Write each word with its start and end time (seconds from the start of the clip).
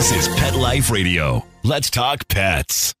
This 0.00 0.28
is 0.28 0.34
Pet 0.34 0.56
Life 0.56 0.90
Radio. 0.90 1.44
Let's 1.62 1.90
talk 1.90 2.26
pets. 2.26 2.94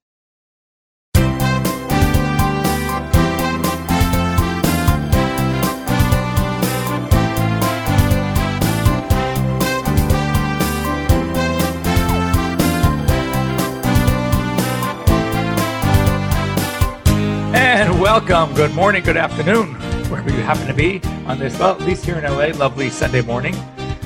And 17.54 17.98
welcome. 17.98 18.52
Good 18.52 18.74
morning, 18.74 19.02
good 19.02 19.16
afternoon, 19.16 19.68
wherever 20.10 20.28
you 20.28 20.42
happen 20.42 20.66
to 20.66 20.74
be 20.74 21.00
on 21.24 21.38
this, 21.38 21.58
well, 21.58 21.72
at 21.72 21.80
least 21.80 22.04
here 22.04 22.18
in 22.18 22.24
LA, 22.24 22.48
lovely 22.58 22.90
Sunday 22.90 23.22
morning. 23.22 23.54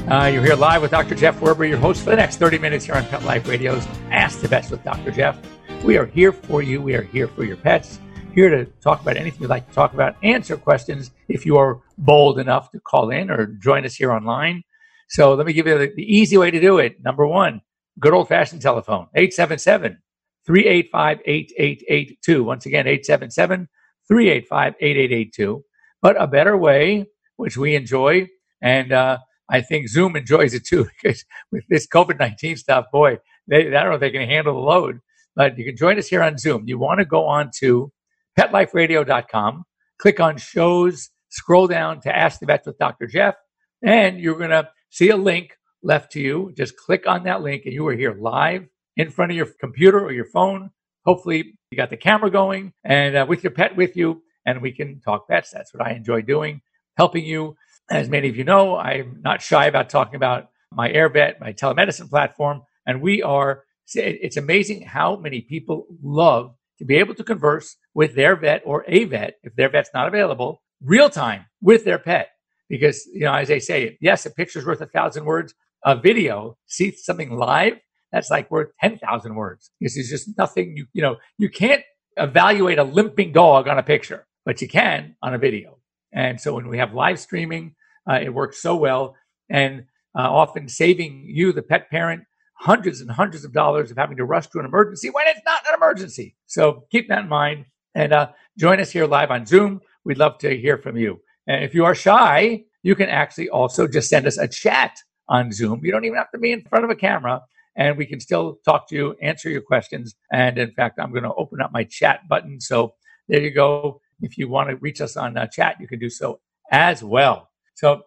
Uh, 0.09 0.27
you're 0.27 0.45
here 0.45 0.55
live 0.55 0.83
with 0.83 0.91
Dr. 0.91 1.15
Jeff 1.15 1.41
Werber, 1.41 1.67
your 1.67 1.79
host 1.79 2.05
for 2.05 2.11
the 2.11 2.17
next 2.17 2.37
30 2.37 2.59
minutes 2.59 2.85
here 2.85 2.95
on 2.95 3.07
Pet 3.07 3.25
Life 3.25 3.49
Radio's 3.49 3.87
Ask 4.11 4.43
the 4.43 4.49
Vets 4.49 4.71
with 4.71 4.85
Dr. 4.85 5.11
Jeff. 5.11 5.39
We 5.83 5.97
are 5.97 6.05
here 6.05 6.31
for 6.31 6.61
you. 6.61 6.83
We 6.83 6.95
are 6.95 7.05
here 7.05 7.27
for 7.27 7.43
your 7.43 7.57
pets, 7.57 8.01
here 8.35 8.51
to 8.51 8.67
talk 8.83 9.01
about 9.01 9.17
anything 9.17 9.41
you'd 9.41 9.49
like 9.49 9.67
to 9.67 9.75
talk 9.75 9.95
about, 9.95 10.17
answer 10.23 10.59
questions 10.59 11.11
if 11.29 11.47
you 11.47 11.57
are 11.57 11.81
bold 11.97 12.39
enough 12.39 12.71
to 12.73 12.81
call 12.81 13.09
in 13.09 13.31
or 13.31 13.47
join 13.47 13.87
us 13.87 13.95
here 13.95 14.13
online. 14.13 14.63
So 15.09 15.33
let 15.33 15.47
me 15.47 15.55
give 15.55 15.67
you 15.67 15.79
the, 15.79 15.91
the 15.97 16.03
easy 16.03 16.37
way 16.37 16.51
to 16.51 16.61
do 16.61 16.77
it. 16.77 17.03
Number 17.03 17.27
one, 17.27 17.63
good 17.99 18.13
old 18.13 18.29
fashioned 18.29 18.61
telephone, 18.61 19.07
877 19.15 19.97
385 20.45 21.19
8882. 21.25 22.45
Once 22.45 22.67
again, 22.67 22.87
877 22.87 23.69
385 24.07 24.75
8882. 24.79 25.65
But 26.03 26.21
a 26.21 26.27
better 26.27 26.59
way, 26.59 27.07
which 27.37 27.57
we 27.57 27.75
enjoy, 27.75 28.29
and 28.61 28.93
uh, 28.93 29.19
I 29.55 29.61
think 29.61 29.89
Zoom 29.89 30.17
enjoys 30.17 30.53
it 30.53 30.67
too, 30.67 30.89
because 31.03 31.25
with 31.53 31.65
this 31.69 31.87
COVID 31.87 32.19
19 32.19 32.57
stuff, 32.57 32.87
boy, 32.93 33.19
they, 33.47 33.69
I 33.69 33.83
don't 33.83 33.91
know 33.91 33.95
if 33.95 34.01
they 34.01 34.11
can 34.11 34.29
handle 34.29 34.55
the 34.55 34.61
load. 34.61 35.01
But 35.37 35.59
you 35.59 35.65
can 35.65 35.77
join 35.77 35.99
us 35.99 36.09
here 36.09 36.23
on 36.23 36.39
Zoom. 36.39 36.65
You 36.67 36.79
want 36.79 36.99
to 36.99 37.05
go 37.05 37.27
on 37.27 37.51
to 37.59 37.93
petliferadio.com, 38.39 39.65
click 39.99 40.21
on 40.21 40.37
shows, 40.37 41.11
scroll 41.29 41.67
down 41.67 42.01
to 42.03 42.17
Ask 42.17 42.41
the 42.41 42.47
Vets 42.47 42.67
with 42.67 42.79
Dr. 42.79 43.07
Jeff, 43.07 43.35
and 43.83 44.21
you're 44.21 44.39
going 44.39 44.51
to 44.51 44.69
see 44.91 45.11
a 45.11 45.17
link 45.17 45.57
left 45.83 46.13
to 46.13 46.21
you. 46.21 46.53
Just 46.57 46.77
click 46.77 47.07
on 47.07 47.25
that 47.25 47.43
link, 47.43 47.63
and 47.65 47.75
you 47.75 47.87
are 47.89 47.95
here 47.95 48.15
live 48.15 48.67
in 48.97 49.11
front 49.11 49.33
of 49.33 49.37
your 49.37 49.47
computer 49.61 50.01
or 50.01 50.13
your 50.13 50.27
phone. 50.27 50.71
Hopefully, 51.05 51.59
you 51.71 51.77
got 51.77 51.91
the 51.91 51.97
camera 51.97 52.31
going 52.31 52.73
and 52.85 53.17
uh, 53.17 53.27
with 53.29 53.45
your 53.45 53.53
pet 53.53 53.77
with 53.77 53.97
you, 53.97 54.23
and 54.47 54.63
we 54.63 54.73
can 54.73 55.01
talk 55.01 55.29
pets. 55.29 55.51
That's 55.51 55.73
what 55.75 55.87
I 55.87 55.93
enjoy 55.93 56.23
doing, 56.23 56.61
helping 56.97 57.25
you. 57.25 57.57
As 57.91 58.09
many 58.09 58.29
of 58.29 58.37
you 58.37 58.45
know, 58.45 58.77
I'm 58.77 59.21
not 59.23 59.43
shy 59.43 59.67
about 59.67 59.91
talking 59.91 60.15
about 60.17 60.49
my 60.73 60.91
AirVet, 60.91 61.41
my 61.41 61.53
telemedicine 61.53 62.09
platform, 62.09 62.63
and 62.87 63.01
we 63.01 63.23
are. 63.23 63.65
It's 63.95 64.39
amazing 64.39 64.83
how 64.83 65.17
many 65.17 65.43
people 65.43 65.87
love 66.03 66.55
to 66.79 66.85
be 66.87 66.97
able 66.97 67.15
to 67.17 67.25
converse 67.25 67.77
with 67.93 68.15
their 68.15 68.35
vet 68.35 68.63
or 68.65 68.85
a 68.89 69.05
vet 69.05 69.35
if 69.43 69.55
their 69.55 69.69
vet's 69.69 69.91
not 69.93 70.09
available, 70.09 70.63
real 70.83 71.11
time 71.11 71.45
with 71.61 71.85
their 71.85 71.99
pet. 71.99 72.31
Because 72.69 73.07
you 73.13 73.21
know, 73.21 73.35
as 73.35 73.49
they 73.49 73.61
say, 73.61 73.99
yes, 74.01 74.25
a 74.25 74.31
picture's 74.31 74.65
worth 74.65 74.81
a 74.81 74.87
thousand 74.87 75.27
words. 75.27 75.55
A 75.87 75.95
video, 75.95 76.57
see 76.67 76.93
something 76.93 77.37
live, 77.37 77.75
that's 78.11 78.31
like 78.31 78.51
worth 78.51 78.71
10,000 78.81 79.35
words. 79.35 79.71
This 79.83 79.99
is 79.99 80.09
just 80.09 80.31
nothing 80.39 80.79
you, 80.79 80.87
you 80.95 81.03
know, 81.03 81.17
you 81.37 81.51
can't 81.51 81.83
evaluate 82.17 82.79
a 82.79 82.85
limping 82.85 83.33
dog 83.33 83.69
on 83.69 83.77
a 83.77 83.83
picture, 83.83 84.27
but 84.47 84.63
you 84.63 84.69
can 84.69 85.17
on 85.23 85.35
a 85.35 85.39
video. 85.39 85.77
And 86.15 86.41
so 86.41 86.55
when 86.55 86.69
we 86.69 86.79
have 86.79 86.95
live 86.95 87.21
streaming, 87.21 87.75
uh, 88.11 88.21
it 88.23 88.35
works 88.35 88.63
so 88.63 88.77
well 88.77 89.17
and 89.51 89.85
uh, 90.17 90.31
often 90.31 90.69
saving 90.69 91.25
you, 91.29 91.53
the 91.53 91.63
pet 91.63 91.91
parent, 91.91 92.25
hundreds 92.55 93.01
and 93.01 93.11
hundreds 93.11 93.45
of 93.45 93.53
dollars 93.53 93.91
of 93.91 93.99
having 93.99 94.17
to 94.19 94.25
rush 94.25 94.49
to 94.49 94.61
an 94.61 94.67
emergency 94.67 95.11
when 95.11 95.27
it's 95.29 95.41
not 95.47 95.63
an 95.69 95.75
emergency. 95.75 96.37
So 96.47 96.87
keep 96.93 97.09
that 97.09 97.25
in 97.25 97.29
mind 97.29 97.67
and 97.95 98.13
uh, 98.13 98.29
join 98.59 98.81
us 98.81 98.93
here 98.93 99.07
live 99.07 99.31
on 99.31 99.47
Zoom. 99.47 99.81
We'd 100.05 100.19
love 100.19 100.39
to 100.39 100.57
hear 100.57 100.79
from 100.79 100.97
you. 100.97 101.21
And 101.47 101.65
if 101.65 101.75
you 101.75 101.85
are 101.85 101.95
shy, 101.95 102.65
you 102.83 102.95
can 102.95 103.09
actually 103.09 103.51
also 103.51 103.89
just 103.89 104.09
send 104.09 104.27
us 104.27 104.39
a 104.39 104.49
chat 104.49 104.99
on 105.29 105.53
Zoom. 105.53 105.81
You 105.85 105.93
don't 105.93 106.05
even 106.05 106.19
have 106.19 106.31
to 106.33 106.39
be 106.39 106.53
in 106.53 106.63
front 106.63 106.85
of 106.85 106.91
a 106.91 106.97
camera 106.97 107.43
and 107.77 107.99
we 107.99 108.07
can 108.07 108.21
still 108.21 108.59
talk 108.65 108.89
to 108.89 108.95
you, 108.97 109.17
answer 109.23 109.51
your 109.51 109.63
questions. 109.63 110.15
And 110.33 110.59
in 110.59 110.73
fact, 110.73 110.99
I'm 111.01 111.11
going 111.11 111.25
to 111.25 111.35
open 111.35 111.61
up 111.61 111.73
my 111.73 111.85
chat 111.85 112.21
button. 112.29 112.61
So 112.61 112.95
there 113.29 113.41
you 113.41 113.51
go. 113.53 114.01
If 114.25 114.39
you 114.39 114.49
want 114.49 114.71
to 114.71 114.77
reach 114.77 115.01
us 115.01 115.17
on 115.17 115.37
uh, 115.37 115.47
chat, 115.47 115.77
you 115.81 115.87
can 115.87 115.99
do 115.99 116.11
so 116.11 116.41
as 116.71 117.03
well. 117.03 117.51
So, 117.75 118.03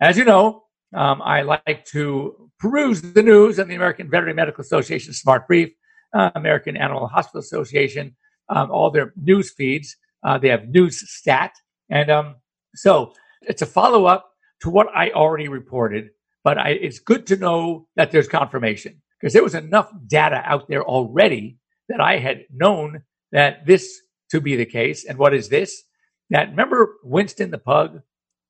as 0.00 0.16
you 0.16 0.24
know, 0.24 0.64
um, 0.94 1.22
I 1.22 1.42
like 1.42 1.84
to 1.86 2.50
peruse 2.58 3.00
the 3.00 3.22
news 3.22 3.58
and 3.58 3.70
the 3.70 3.74
American 3.74 4.10
Veterinary 4.10 4.34
Medical 4.34 4.62
Association 4.62 5.12
Smart 5.12 5.46
Brief, 5.46 5.70
uh, 6.14 6.30
American 6.34 6.76
Animal 6.76 7.06
Hospital 7.06 7.40
Association, 7.40 8.14
um, 8.48 8.70
all 8.70 8.90
their 8.90 9.12
news 9.16 9.50
feeds. 9.50 9.96
Uh, 10.22 10.38
they 10.38 10.48
have 10.48 10.68
news 10.68 11.02
stat. 11.10 11.52
And 11.90 12.10
um, 12.10 12.36
so 12.74 13.14
it's 13.42 13.62
a 13.62 13.66
follow 13.66 14.04
up 14.04 14.30
to 14.60 14.70
what 14.70 14.88
I 14.94 15.10
already 15.10 15.48
reported, 15.48 16.10
but 16.44 16.58
I, 16.58 16.70
it's 16.70 16.98
good 16.98 17.26
to 17.28 17.36
know 17.36 17.88
that 17.96 18.10
there's 18.10 18.28
confirmation 18.28 19.00
because 19.20 19.32
there 19.32 19.42
was 19.42 19.54
enough 19.54 19.90
data 20.06 20.42
out 20.44 20.68
there 20.68 20.84
already 20.84 21.58
that 21.88 22.00
I 22.00 22.18
had 22.18 22.44
known 22.54 23.02
that 23.32 23.66
this 23.66 24.00
to 24.32 24.40
be 24.40 24.56
the 24.56 24.66
case. 24.66 25.04
And 25.04 25.18
what 25.18 25.34
is 25.34 25.48
this? 25.48 25.84
That 26.30 26.50
remember 26.50 26.96
Winston 27.04 27.50
the 27.50 27.58
pug 27.58 28.00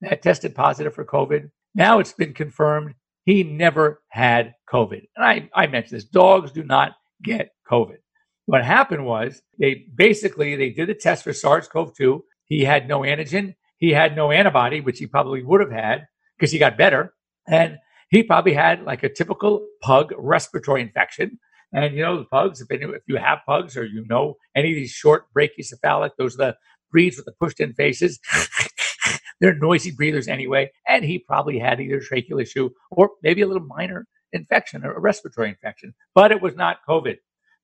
that 0.01 0.23
tested 0.23 0.55
positive 0.55 0.95
for 0.95 1.05
COVID? 1.05 1.51
Now 1.75 1.99
it's 1.99 2.13
been 2.13 2.33
confirmed 2.33 2.95
he 3.25 3.43
never 3.43 4.03
had 4.09 4.55
COVID. 4.73 5.07
And 5.17 5.25
I, 5.25 5.51
I 5.55 5.67
mentioned 5.67 5.97
this. 5.97 6.05
Dogs 6.05 6.51
do 6.53 6.63
not 6.63 6.93
get 7.23 7.51
COVID. 7.71 7.99
What 8.47 8.65
happened 8.65 9.05
was 9.05 9.43
they 9.59 9.85
basically 9.95 10.57
they 10.57 10.71
did 10.71 10.91
a 10.91 10.95
test 10.95 11.25
for 11.25 11.33
SARS-CoV-2. 11.33 12.21
He 12.47 12.65
had 12.65 12.89
no 12.89 13.01
antigen. 13.01 13.55
He 13.79 13.91
had 13.91 14.17
no 14.17 14.31
antibody, 14.31 14.81
which 14.81 14.99
he 14.99 15.07
probably 15.07 15.43
would 15.43 15.61
have 15.61 15.71
had 15.71 16.07
because 16.37 16.51
he 16.53 16.59
got 16.59 16.77
better. 16.77 17.15
And 17.47 17.79
he 18.11 18.23
probably 18.23 18.55
had 18.55 18.83
like 18.83 19.03
a 19.03 19.13
typical 19.13 19.67
pug 19.81 20.13
respiratory 20.17 20.83
infection. 20.83 21.39
And 21.73 21.95
you 21.95 22.03
know, 22.03 22.19
the 22.19 22.25
pugs, 22.25 22.61
if, 22.61 22.71
any, 22.71 22.85
if 22.85 23.03
you 23.07 23.17
have 23.17 23.41
pugs 23.47 23.77
or 23.77 23.85
you 23.85 24.05
know 24.09 24.37
any 24.55 24.71
of 24.71 24.77
these 24.77 24.91
short 24.91 25.25
brachycephalic, 25.37 26.11
those 26.19 26.35
are 26.35 26.39
the 26.39 26.57
breeds 26.91 27.17
with 27.17 27.25
the 27.27 27.33
pushed 27.33 27.61
in 27.61 27.73
faces. 27.75 28.19
They're 29.41 29.55
noisy 29.55 29.91
breathers 29.91 30.29
anyway. 30.29 30.71
And 30.87 31.05
he 31.05 31.19
probably 31.19 31.59
had 31.59 31.81
either 31.81 32.01
tracheal 32.01 32.41
issue 32.41 32.71
or 32.91 33.11
maybe 33.23 33.43
a 33.43 33.47
little 33.47 33.67
minor 33.67 34.07
infection 34.33 34.85
or 34.85 34.93
a 34.93 35.01
respiratory 35.01 35.49
infection, 35.49 35.95
but 36.15 36.31
it 36.31 36.41
was 36.41 36.55
not 36.55 36.79
COVID. 36.89 37.17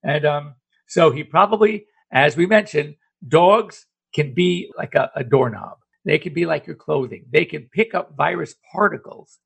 And 0.03 0.25
um, 0.25 0.55
so 0.87 1.11
he 1.11 1.23
probably, 1.23 1.87
as 2.11 2.37
we 2.37 2.47
mentioned, 2.47 2.97
dogs 3.27 3.87
can 4.15 4.35
be 4.35 4.73
like 4.77 4.95
a, 4.95 5.11
a 5.15 5.25
doorknob. 5.25 5.79
They 6.05 6.19
can 6.19 6.33
be 6.33 6.47
like 6.47 6.67
your 6.67 6.77
clothing. 6.77 7.27
They 7.31 7.45
can 7.45 7.69
pick 7.73 7.95
up 7.95 8.17
virus 8.17 8.55
particles 8.73 9.39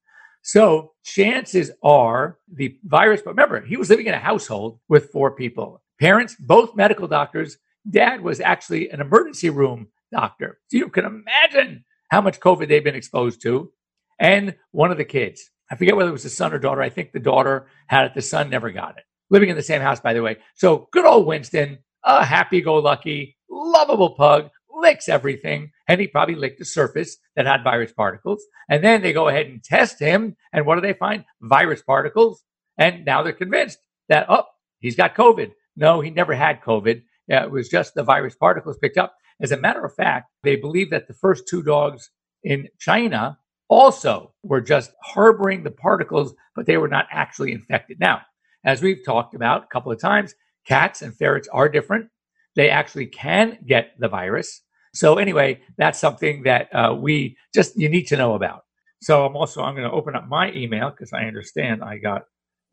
so 0.42 0.92
chances 1.04 1.70
are 1.82 2.38
the 2.52 2.76
virus, 2.84 3.22
but 3.24 3.30
remember, 3.30 3.60
he 3.60 3.76
was 3.76 3.90
living 3.90 4.06
in 4.06 4.14
a 4.14 4.18
household 4.18 4.78
with 4.88 5.10
four 5.10 5.30
people 5.32 5.82
parents, 6.00 6.34
both 6.38 6.74
medical 6.74 7.06
doctors. 7.06 7.58
Dad 7.88 8.20
was 8.20 8.40
actually 8.40 8.90
an 8.90 9.00
emergency 9.00 9.50
room 9.50 9.86
doctor. 10.10 10.58
So 10.68 10.76
you 10.78 10.88
can 10.88 11.04
imagine 11.04 11.84
how 12.10 12.20
much 12.20 12.40
COVID 12.40 12.68
they've 12.68 12.82
been 12.82 12.96
exposed 12.96 13.40
to. 13.42 13.70
And 14.18 14.56
one 14.72 14.90
of 14.90 14.98
the 14.98 15.04
kids, 15.04 15.50
I 15.70 15.76
forget 15.76 15.94
whether 15.94 16.08
it 16.08 16.12
was 16.12 16.24
a 16.24 16.30
son 16.30 16.52
or 16.52 16.58
daughter. 16.58 16.82
I 16.82 16.90
think 16.90 17.12
the 17.12 17.20
daughter 17.20 17.68
had 17.86 18.06
it, 18.06 18.14
the 18.14 18.22
son 18.22 18.50
never 18.50 18.70
got 18.70 18.98
it. 18.98 19.04
Living 19.30 19.48
in 19.48 19.56
the 19.56 19.62
same 19.62 19.80
house, 19.80 20.00
by 20.00 20.12
the 20.12 20.22
way. 20.22 20.38
So 20.56 20.88
good 20.92 21.06
old 21.06 21.26
Winston, 21.26 21.78
a 22.04 22.24
happy 22.24 22.60
go 22.60 22.76
lucky, 22.76 23.36
lovable 23.48 24.10
pug, 24.10 24.50
licks 24.82 25.08
everything, 25.08 25.70
and 25.88 26.00
he 26.00 26.06
probably 26.06 26.34
licked 26.34 26.58
the 26.58 26.66
surface 26.66 27.16
that 27.36 27.46
had 27.46 27.64
virus 27.64 27.92
particles. 27.92 28.44
And 28.68 28.84
then 28.84 29.00
they 29.00 29.14
go 29.14 29.28
ahead 29.28 29.46
and 29.46 29.64
test 29.64 29.98
him, 29.98 30.36
and 30.52 30.66
what 30.66 30.74
do 30.74 30.82
they 30.82 30.92
find? 30.92 31.24
Virus 31.40 31.80
particles. 31.80 32.44
And 32.76 33.04
now 33.04 33.22
they're 33.22 33.32
convinced 33.32 33.78
that, 34.08 34.26
oh, 34.28 34.44
he's 34.80 34.96
got 34.96 35.14
COVID. 35.14 35.52
No, 35.76 36.00
he 36.00 36.10
never 36.10 36.34
had 36.34 36.60
COVID. 36.60 37.02
Yeah, 37.28 37.44
it 37.44 37.50
was 37.50 37.68
just 37.68 37.94
the 37.94 38.02
virus 38.02 38.34
particles 38.34 38.76
picked 38.78 38.98
up. 38.98 39.14
As 39.40 39.52
a 39.52 39.56
matter 39.56 39.84
of 39.84 39.94
fact, 39.94 40.30
they 40.42 40.56
believe 40.56 40.90
that 40.90 41.08
the 41.08 41.14
first 41.14 41.48
two 41.48 41.62
dogs 41.62 42.10
in 42.42 42.68
China 42.78 43.38
also 43.68 44.34
were 44.42 44.60
just 44.60 44.92
harboring 45.02 45.62
the 45.62 45.70
particles, 45.70 46.34
but 46.54 46.66
they 46.66 46.76
were 46.76 46.88
not 46.88 47.06
actually 47.10 47.52
infected. 47.52 47.98
Now, 47.98 48.20
as 48.64 48.82
we've 48.82 49.04
talked 49.04 49.34
about 49.34 49.64
a 49.64 49.68
couple 49.68 49.90
of 49.90 50.00
times, 50.00 50.34
cats 50.66 51.02
and 51.02 51.16
ferrets 51.16 51.48
are 51.48 51.68
different. 51.68 52.08
They 52.54 52.68
actually 52.68 53.06
can 53.06 53.58
get 53.66 53.94
the 53.98 54.08
virus. 54.08 54.60
So 54.94 55.18
anyway, 55.18 55.60
that's 55.78 55.98
something 55.98 56.42
that 56.44 56.74
uh, 56.74 56.94
we 56.94 57.36
just 57.54 57.78
you 57.78 57.88
need 57.88 58.06
to 58.08 58.16
know 58.16 58.34
about. 58.34 58.62
So 59.00 59.26
I'm 59.26 59.36
also 59.36 59.62
I'm 59.62 59.74
going 59.74 59.88
to 59.88 59.94
open 59.94 60.14
up 60.16 60.28
my 60.28 60.52
email 60.52 60.90
because 60.90 61.12
I 61.12 61.24
understand 61.24 61.82
I 61.82 61.98
got 61.98 62.22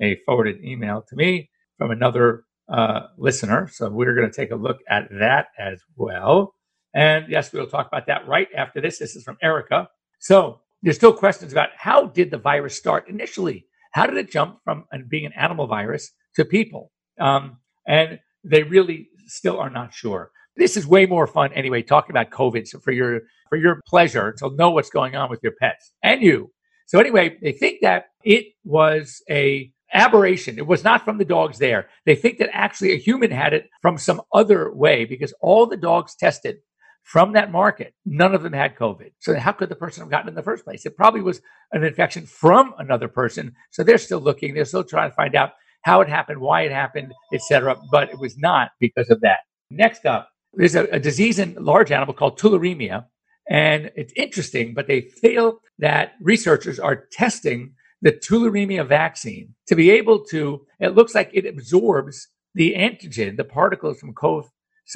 a 0.01 0.17
forwarded 0.25 0.63
email 0.63 1.03
to 1.09 1.15
me 1.15 1.49
from 1.77 1.91
another 1.91 2.43
uh, 2.71 3.01
listener. 3.17 3.69
So 3.71 3.89
we're 3.89 4.15
going 4.15 4.29
to 4.29 4.35
take 4.35 4.51
a 4.51 4.55
look 4.55 4.77
at 4.89 5.09
that 5.19 5.47
as 5.57 5.81
well. 5.95 6.55
And 6.93 7.25
yes, 7.29 7.51
we'll 7.53 7.67
talk 7.67 7.87
about 7.87 8.07
that 8.07 8.27
right 8.27 8.47
after 8.55 8.81
this. 8.81 8.99
This 8.99 9.15
is 9.15 9.23
from 9.23 9.37
Erica. 9.41 9.89
So 10.19 10.61
there's 10.81 10.95
still 10.95 11.13
questions 11.13 11.51
about 11.51 11.69
how 11.77 12.07
did 12.07 12.31
the 12.31 12.37
virus 12.37 12.75
start 12.75 13.07
initially? 13.09 13.65
How 13.93 14.05
did 14.05 14.17
it 14.17 14.31
jump 14.31 14.59
from 14.63 14.85
being 15.09 15.25
an 15.25 15.33
animal 15.33 15.67
virus 15.67 16.11
to 16.35 16.45
people? 16.45 16.91
Um, 17.19 17.57
and 17.87 18.19
they 18.43 18.63
really 18.63 19.09
still 19.27 19.59
are 19.59 19.69
not 19.69 19.93
sure. 19.93 20.31
This 20.59 20.75
is 20.75 20.85
way 20.85 21.05
more 21.05 21.25
fun 21.25 21.53
anyway, 21.53 21.81
talking 21.81 22.11
about 22.11 22.31
COVID. 22.31 22.67
So 22.67 22.79
for 22.79 22.91
your 22.91 23.21
for 23.47 23.57
your 23.57 23.81
pleasure 23.87 24.33
to 24.33 24.51
know 24.55 24.69
what's 24.69 24.89
going 24.89 25.15
on 25.15 25.29
with 25.29 25.39
your 25.41 25.53
pets 25.59 25.93
and 26.03 26.21
you. 26.21 26.51
So 26.85 26.99
anyway, 26.99 27.37
they 27.41 27.53
think 27.53 27.79
that 27.81 28.07
it 28.23 28.47
was 28.65 29.23
a 29.29 29.71
aberration. 29.93 30.57
It 30.57 30.67
was 30.67 30.83
not 30.83 31.05
from 31.05 31.17
the 31.17 31.25
dogs 31.25 31.59
there. 31.59 31.87
They 32.05 32.15
think 32.15 32.37
that 32.39 32.49
actually 32.51 32.91
a 32.91 32.97
human 32.97 33.31
had 33.31 33.53
it 33.53 33.69
from 33.81 33.97
some 33.97 34.21
other 34.33 34.73
way 34.73 35.05
because 35.05 35.33
all 35.41 35.65
the 35.65 35.77
dogs 35.77 36.15
tested 36.15 36.57
from 37.03 37.31
that 37.33 37.51
market, 37.51 37.93
none 38.05 38.35
of 38.35 38.43
them 38.43 38.53
had 38.53 38.75
COVID. 38.75 39.11
So 39.19 39.35
how 39.39 39.53
could 39.53 39.69
the 39.69 39.75
person 39.75 40.03
have 40.03 40.11
gotten 40.11 40.29
in 40.29 40.35
the 40.35 40.43
first 40.43 40.63
place? 40.63 40.85
It 40.85 40.97
probably 40.97 41.21
was 41.21 41.41
an 41.71 41.83
infection 41.83 42.25
from 42.25 42.73
another 42.77 43.07
person. 43.07 43.55
So 43.71 43.83
they're 43.83 43.97
still 43.97 44.19
looking. 44.19 44.53
They're 44.53 44.65
still 44.65 44.83
trying 44.83 45.09
to 45.09 45.15
find 45.15 45.35
out 45.35 45.53
how 45.83 46.01
it 46.01 46.09
happened, 46.09 46.39
why 46.39 46.63
it 46.63 46.71
happened, 46.71 47.13
etc. 47.33 47.77
But 47.89 48.09
it 48.09 48.19
was 48.19 48.37
not 48.37 48.71
because 48.79 49.09
of 49.09 49.21
that. 49.21 49.39
Next 49.71 50.05
up, 50.05 50.29
there's 50.53 50.75
a, 50.75 50.83
a 50.85 50.99
disease 50.99 51.39
in 51.39 51.55
large 51.55 51.91
animal 51.91 52.13
called 52.13 52.39
tularemia. 52.39 53.05
And 53.49 53.91
it's 53.95 54.13
interesting, 54.15 54.73
but 54.73 54.87
they 54.87 55.01
feel 55.01 55.59
that 55.79 56.13
researchers 56.21 56.79
are 56.79 57.07
testing 57.11 57.73
the 58.01 58.11
tularemia 58.11 58.87
vaccine 58.87 59.55
to 59.67 59.75
be 59.75 59.89
able 59.91 60.23
to, 60.25 60.65
it 60.79 60.95
looks 60.95 61.15
like 61.15 61.31
it 61.33 61.45
absorbs 61.45 62.27
the 62.53 62.75
antigen, 62.75 63.37
the 63.37 63.43
particles 63.43 63.99
from 63.99 64.13
COVID, 64.13 64.47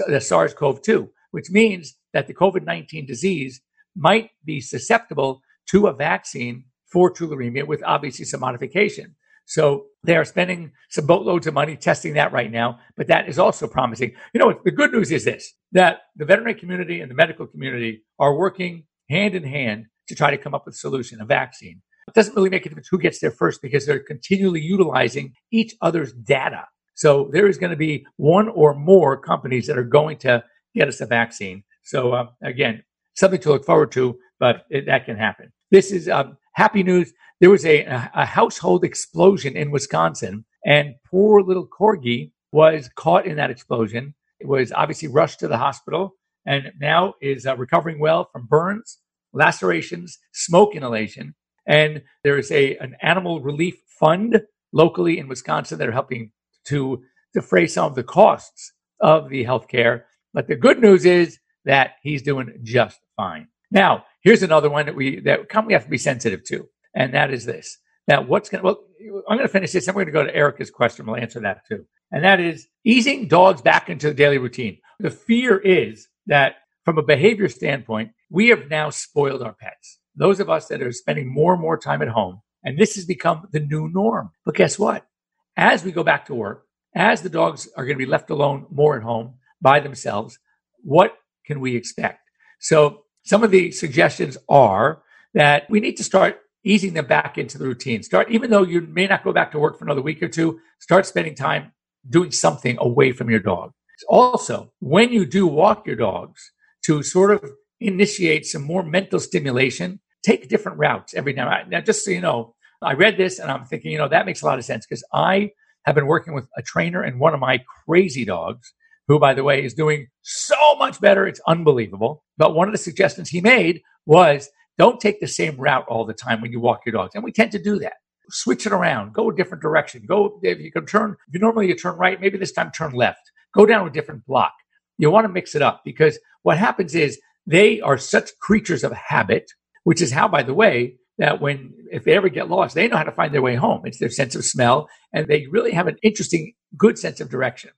the 0.08 0.22
SARS 0.22 0.54
CoV 0.54 0.82
2, 0.82 1.10
which 1.32 1.50
means 1.50 1.96
that 2.14 2.28
the 2.28 2.34
COVID 2.34 2.64
19 2.64 3.06
disease 3.06 3.62
might 3.96 4.30
be 4.46 4.62
susceptible 4.62 5.42
to 5.68 5.88
a 5.88 5.94
vaccine 5.94 6.66
for 6.92 7.12
tularemia 7.12 7.66
with 7.66 7.84
obviously 7.84 8.26
some 8.26 8.40
modification. 8.40 9.16
So 9.46 9.86
they 10.04 10.16
are 10.16 10.26
spending 10.26 10.72
some 10.90 11.06
boatloads 11.06 11.48
of 11.48 11.54
money 11.54 11.76
testing 11.76 12.14
that 12.14 12.32
right 12.32 12.52
now, 12.52 12.80
but 12.96 13.08
that 13.08 13.28
is 13.28 13.40
also 13.40 13.68
promising. 13.68 14.14
You 14.34 14.40
know, 14.40 14.60
the 14.64 14.72
good 14.72 14.92
news 14.92 15.12
is 15.12 15.26
this 15.26 15.54
that 15.74 16.02
the 16.16 16.26
veterinary 16.26 16.56
community 16.56 17.02
and 17.02 17.10
the 17.10 17.16
medical 17.16 17.48
community 17.48 18.04
are 18.20 18.38
working 18.38 18.86
hand 19.10 19.36
in 19.36 19.44
hand 19.44 19.86
to 20.08 20.16
try 20.16 20.32
to 20.32 20.38
come 20.38 20.54
up 20.54 20.66
with 20.66 20.76
a 20.76 20.78
solution, 20.78 21.22
a 21.22 21.26
vaccine. 21.26 21.82
It 22.08 22.14
doesn't 22.14 22.36
really 22.36 22.50
make 22.50 22.66
a 22.66 22.70
difference 22.70 22.90
who 22.90 22.98
gets 23.00 23.20
there 23.20 23.32
first 23.32 23.62
because 23.62 23.86
they're 23.86 24.00
continually 24.00 24.62
utilizing 24.62 25.34
each 25.52 25.76
other's 25.82 26.14
data. 26.14 26.66
So 26.96 27.30
there 27.32 27.48
is 27.48 27.58
going 27.58 27.72
to 27.72 27.78
be 27.78 28.06
one 28.18 28.50
or 28.50 28.74
more 28.74 29.18
companies 29.18 29.68
that 29.68 29.78
are 29.78 29.84
going 29.84 30.18
to 30.20 30.44
get 30.76 30.88
us 30.88 31.02
a 31.02 31.06
vaccine. 31.06 31.64
So 31.84 32.14
um, 32.14 32.30
again, 32.44 32.84
something 33.16 33.40
to 33.42 33.50
look 33.50 33.66
forward 33.66 33.92
to, 33.94 34.18
but 34.40 34.66
it, 34.70 34.86
that 34.86 35.06
can 35.06 35.18
happen. 35.18 35.52
This 35.72 35.92
is 35.92 36.10
um, 36.10 36.38
happy 36.54 36.84
news. 36.84 37.14
There 37.40 37.50
was 37.50 37.66
a, 37.66 37.84
a 38.14 38.26
household 38.26 38.84
explosion 38.84 39.58
in 39.58 39.72
Wisconsin, 39.72 40.46
and 40.66 40.96
poor 41.10 41.42
little 41.42 41.68
corgi 41.68 42.32
was 42.52 42.90
caught 42.96 43.26
in 43.26 43.36
that 43.38 43.50
explosion. 43.50 44.14
It 44.40 44.48
was 44.48 44.72
obviously 44.72 45.08
rushed 45.08 45.40
to 45.40 45.48
the 45.48 45.58
hospital 45.58 46.16
and 46.46 46.72
now 46.80 47.14
is 47.22 47.46
uh, 47.46 47.56
recovering 47.58 48.00
well 48.00 48.30
from 48.32 48.46
burns, 48.48 49.00
lacerations, 49.34 50.20
smoke 50.34 50.76
inhalation. 50.76 51.36
And 51.66 52.04
there 52.24 52.38
is 52.38 52.52
a 52.52 52.78
an 52.78 52.96
animal 53.02 53.42
relief 53.42 53.76
fund 54.00 54.42
locally 54.74 55.18
in 55.18 55.28
Wisconsin 55.28 55.78
that 55.80 55.88
are 55.88 55.94
helping 55.94 56.32
to 56.66 57.02
defray 57.34 57.68
some 57.68 57.86
of 57.86 57.96
the 57.96 58.04
costs 58.04 58.74
of 59.00 59.30
the 59.30 59.44
health 59.44 59.68
care. 59.68 60.06
But 60.34 60.48
the 60.48 60.56
good 60.56 60.80
news 60.82 61.06
is 61.06 61.40
that 61.66 61.92
he's 62.02 62.22
doing 62.22 62.60
just 62.64 63.00
fine. 63.16 63.48
Now, 63.72 64.06
here's 64.24 64.44
another 64.44 64.70
one 64.70 64.88
that 64.88 64.96
we 64.96 65.20
that 65.22 65.42
we 65.66 65.74
have 65.74 65.84
to 65.84 65.90
be 65.90 65.98
sensitive 65.98 66.44
to, 66.46 66.68
and 66.96 67.14
that 67.14 67.32
is 67.32 67.46
this. 67.46 67.78
Now, 68.08 68.22
what's 68.22 68.50
going 68.50 68.62
to, 68.62 68.66
well, 68.66 68.84
I'm 69.30 69.38
going 69.38 69.48
to 69.48 69.52
finish 69.52 69.72
this 69.72 69.88
and 69.88 69.96
we're 69.96 70.06
going 70.06 70.14
to 70.14 70.20
go 70.20 70.32
to 70.32 70.36
Erica's 70.36 70.72
question. 70.72 71.06
We'll 71.06 71.16
answer 71.16 71.40
that 71.42 71.62
too. 71.68 71.86
And 72.12 72.24
that 72.24 72.40
is 72.40 72.68
easing 72.84 73.28
dogs 73.28 73.62
back 73.62 73.90
into 73.90 74.08
the 74.08 74.14
daily 74.14 74.38
routine. 74.38 74.80
The 75.00 75.10
fear 75.10 75.58
is 75.58 76.08
that 76.28 76.56
from 76.84 76.98
a 76.98 77.04
behavior 77.04 77.48
standpoint, 77.48 78.12
we 78.30 78.50
have 78.50 78.70
now 78.70 78.90
spoiled 78.90 79.42
our 79.42 79.54
pets. 79.54 80.00
Those 80.16 80.40
of 80.40 80.50
us 80.50 80.68
that 80.68 80.82
are 80.82 80.92
spending 80.92 81.34
more 81.34 81.54
and 81.54 81.62
more 81.62 81.78
time 81.78 82.02
at 82.02 82.10
home, 82.10 82.42
and 82.64 82.78
this 82.78 82.96
has 82.96 83.06
become 83.06 83.48
the 83.52 83.60
new 83.60 83.88
norm. 83.88 84.32
But 84.46 84.56
guess 84.56 84.78
what? 84.78 85.08
As 85.56 85.84
we 85.84 85.92
go 85.92 86.04
back 86.04 86.26
to 86.26 86.36
work, 86.36 86.66
as 86.96 87.22
the 87.22 87.30
dogs 87.30 87.68
are 87.76 87.86
going 87.86 87.98
to 87.98 88.06
be 88.06 88.10
left 88.10 88.30
alone 88.30 88.68
more 88.70 88.98
at 88.98 89.04
home 89.04 89.36
by 89.62 89.80
themselves, 89.80 90.38
what 90.84 91.18
can 91.46 91.60
we 91.60 91.76
expect? 91.76 92.20
So 92.60 93.04
some 93.24 93.44
of 93.44 93.52
the 93.52 93.72
suggestions 93.72 94.38
are 94.50 95.02
that 95.34 95.70
we 95.70 95.80
need 95.80 95.98
to 95.98 96.04
start 96.04 96.40
easing 96.64 96.94
them 96.94 97.06
back 97.08 97.38
into 97.38 97.58
the 97.58 97.66
routine. 97.66 98.04
Start, 98.04 98.32
even 98.32 98.50
though 98.50 98.64
you 98.64 98.82
may 98.82 99.08
not 99.08 99.24
go 99.24 99.34
back 99.34 99.52
to 99.52 99.60
work 99.60 99.78
for 99.78 99.86
another 99.86 100.02
week 100.02 100.22
or 100.24 100.30
two, 100.30 100.60
start 100.80 101.06
spending 101.06 101.36
time 101.36 101.74
doing 102.10 102.32
something 102.32 102.78
away 102.80 103.12
from 103.12 103.30
your 103.30 103.40
dog. 103.40 103.72
Also, 104.08 104.72
when 104.80 105.12
you 105.12 105.26
do 105.26 105.46
walk 105.48 105.86
your 105.86 105.96
dogs, 105.96 106.52
to 106.86 107.02
sort 107.02 107.32
of 107.32 107.52
initiate 107.80 108.46
some 108.46 108.62
more 108.62 108.84
mental 108.84 109.20
stimulation, 109.20 110.00
take 110.24 110.50
different 110.50 110.78
routes 110.78 111.14
every 111.14 111.34
now. 111.34 111.50
and 111.50 111.70
Now, 111.70 111.82
just 111.82 112.06
so 112.06 112.12
you 112.12 112.22
know, 112.22 112.56
I 112.82 112.94
read 112.94 113.18
this 113.18 113.40
and 113.40 113.50
I'm 113.50 113.66
thinking, 113.66 113.92
you 113.92 113.98
know, 113.98 114.10
that 114.10 114.26
makes 114.26 114.42
a 114.42 114.46
lot 114.46 114.60
of 114.60 114.66
sense 114.66 114.86
because 114.86 115.04
I 115.14 115.52
have 115.86 115.96
been 115.96 116.08
working 116.08 116.34
with 116.34 116.48
a 116.58 116.62
trainer 116.62 117.02
and 117.02 117.20
one 117.20 117.34
of 117.34 117.40
my 117.40 117.64
crazy 117.86 118.26
dogs 118.26 118.74
who, 119.08 119.20
by 119.20 119.34
the 119.34 119.44
way, 119.44 119.64
is 119.64 119.74
doing 119.74 120.08
so 120.22 120.76
much 120.78 121.00
better. 121.02 121.28
It's 121.28 121.42
unbelievable. 121.48 122.24
But 122.38 122.56
one 122.56 122.68
of 122.68 122.74
the 122.74 122.78
suggestions 122.78 123.30
he 123.30 123.42
made 123.42 123.82
was 124.06 124.50
don't 124.78 125.00
take 125.00 125.20
the 125.20 125.28
same 125.28 125.58
route 125.58 125.86
all 125.88 126.06
the 126.06 126.14
time 126.14 126.42
when 126.42 126.52
you 126.52 126.60
walk 126.60 126.82
your 126.86 126.94
dogs. 126.94 127.16
And 127.16 127.24
we 127.24 127.32
tend 127.32 127.52
to 127.52 127.62
do 127.62 127.80
that. 127.80 127.94
Switch 128.30 128.66
it 128.66 128.72
around, 128.72 129.14
go 129.14 129.30
a 129.30 129.36
different 129.36 129.62
direction. 129.62 130.04
Go, 130.08 130.40
if 130.42 130.60
you 130.60 130.72
can 130.72 130.86
turn, 130.86 131.16
if 131.28 131.34
you 131.34 131.40
normally 131.40 131.68
you 131.68 131.76
turn 131.76 131.98
right, 131.98 132.20
maybe 132.20 132.38
this 132.38 132.54
time 132.54 132.72
turn 132.72 132.94
left. 132.94 133.20
Go 133.54 133.66
down 133.66 133.86
a 133.86 133.92
different 133.92 134.26
block. 134.26 134.54
You 134.98 135.12
want 135.12 135.26
to 135.26 135.34
mix 135.34 135.56
it 135.56 135.62
up 135.62 135.82
because 135.84 136.18
what 136.44 136.58
happens 136.58 136.96
is 136.96 137.20
they 137.46 137.82
are 137.82 137.98
such 137.98 138.32
creatures 138.40 138.84
of 138.84 138.94
habit, 138.94 139.52
which 139.84 140.02
is 140.02 140.12
how, 140.12 140.28
by 140.28 140.44
the 140.44 140.54
way, 140.54 140.96
that 141.18 141.42
when, 141.42 141.74
if 141.92 142.06
they 142.06 142.14
ever 142.14 142.30
get 142.30 142.50
lost, 142.50 142.74
they 142.74 142.88
know 142.88 142.98
how 142.98 143.04
to 143.04 143.12
find 143.12 143.34
their 143.34 143.42
way 143.42 143.56
home. 143.56 143.82
It's 143.86 144.00
their 144.00 144.10
sense 144.10 144.36
of 144.36 144.46
smell 144.46 144.88
and 145.12 145.28
they 145.28 145.46
really 145.48 145.72
have 145.72 145.88
an 145.88 145.98
interesting, 146.02 146.54
good 146.78 146.98
sense 146.98 147.20
of 147.20 147.30
direction. 147.30 147.72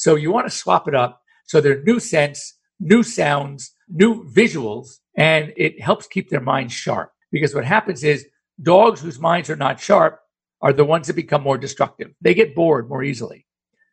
So 0.00 0.14
you 0.14 0.32
want 0.32 0.46
to 0.46 0.50
swap 0.50 0.88
it 0.88 0.94
up. 0.94 1.20
So 1.44 1.60
they're 1.60 1.82
new 1.82 2.00
sense, 2.00 2.54
new 2.80 3.02
sounds, 3.02 3.74
new 3.86 4.24
visuals, 4.30 4.86
and 5.14 5.52
it 5.58 5.78
helps 5.78 6.06
keep 6.06 6.30
their 6.30 6.40
minds 6.40 6.72
sharp. 6.72 7.12
Because 7.30 7.54
what 7.54 7.66
happens 7.66 8.02
is 8.02 8.26
dogs 8.62 9.02
whose 9.02 9.18
minds 9.18 9.50
are 9.50 9.56
not 9.56 9.78
sharp 9.78 10.20
are 10.62 10.72
the 10.72 10.86
ones 10.86 11.06
that 11.06 11.16
become 11.16 11.42
more 11.42 11.58
destructive. 11.58 12.12
They 12.22 12.32
get 12.32 12.54
bored 12.54 12.88
more 12.88 13.02
easily. 13.04 13.44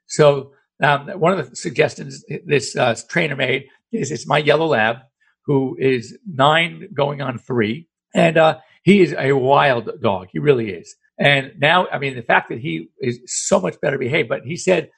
So 0.05 0.53
um, 0.81 1.09
one 1.19 1.37
of 1.37 1.49
the 1.49 1.55
suggestions 1.57 2.23
this 2.45 2.77
uh, 2.77 2.95
trainer 3.09 3.35
made 3.35 3.65
is 3.91 4.09
it's 4.09 4.25
my 4.25 4.37
yellow 4.37 4.67
lab 4.67 4.97
who 5.45 5.75
is 5.77 6.17
nine 6.25 6.87
going 6.93 7.21
on 7.21 7.37
three. 7.37 7.89
And 8.15 8.37
uh, 8.37 8.59
he 8.83 9.01
is 9.01 9.13
a 9.17 9.33
wild 9.33 9.89
dog. 10.01 10.27
He 10.31 10.39
really 10.39 10.69
is. 10.71 10.95
And 11.19 11.51
now, 11.57 11.87
I 11.91 11.99
mean, 11.99 12.15
the 12.15 12.21
fact 12.21 12.47
that 12.47 12.59
he 12.59 12.89
is 13.01 13.19
so 13.25 13.59
much 13.59 13.75
better 13.81 13.97
behaved, 13.97 14.29
but 14.29 14.43
he 14.45 14.55
said 14.55 14.89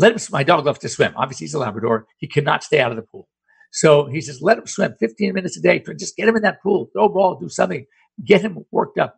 let 0.00 0.12
him, 0.12 0.18
my 0.32 0.42
dog 0.42 0.64
loves 0.64 0.78
to 0.78 0.88
swim. 0.88 1.12
Obviously, 1.14 1.44
he's 1.44 1.54
a 1.54 1.58
Labrador. 1.58 2.06
He 2.18 2.26
cannot 2.26 2.64
stay 2.64 2.80
out 2.80 2.90
of 2.90 2.96
the 2.96 3.02
pool. 3.02 3.28
So 3.70 4.06
he 4.06 4.22
says, 4.22 4.40
let 4.40 4.56
him 4.56 4.66
swim 4.66 4.94
15 4.98 5.34
minutes 5.34 5.58
a 5.58 5.60
day. 5.60 5.82
Just 5.98 6.16
get 6.16 6.26
him 6.26 6.36
in 6.36 6.42
that 6.42 6.62
pool, 6.62 6.88
throw 6.92 7.04
a 7.04 7.08
ball, 7.08 7.38
do 7.38 7.50
something, 7.50 7.84
get 8.24 8.40
him 8.40 8.64
worked 8.70 8.98
up, 8.98 9.14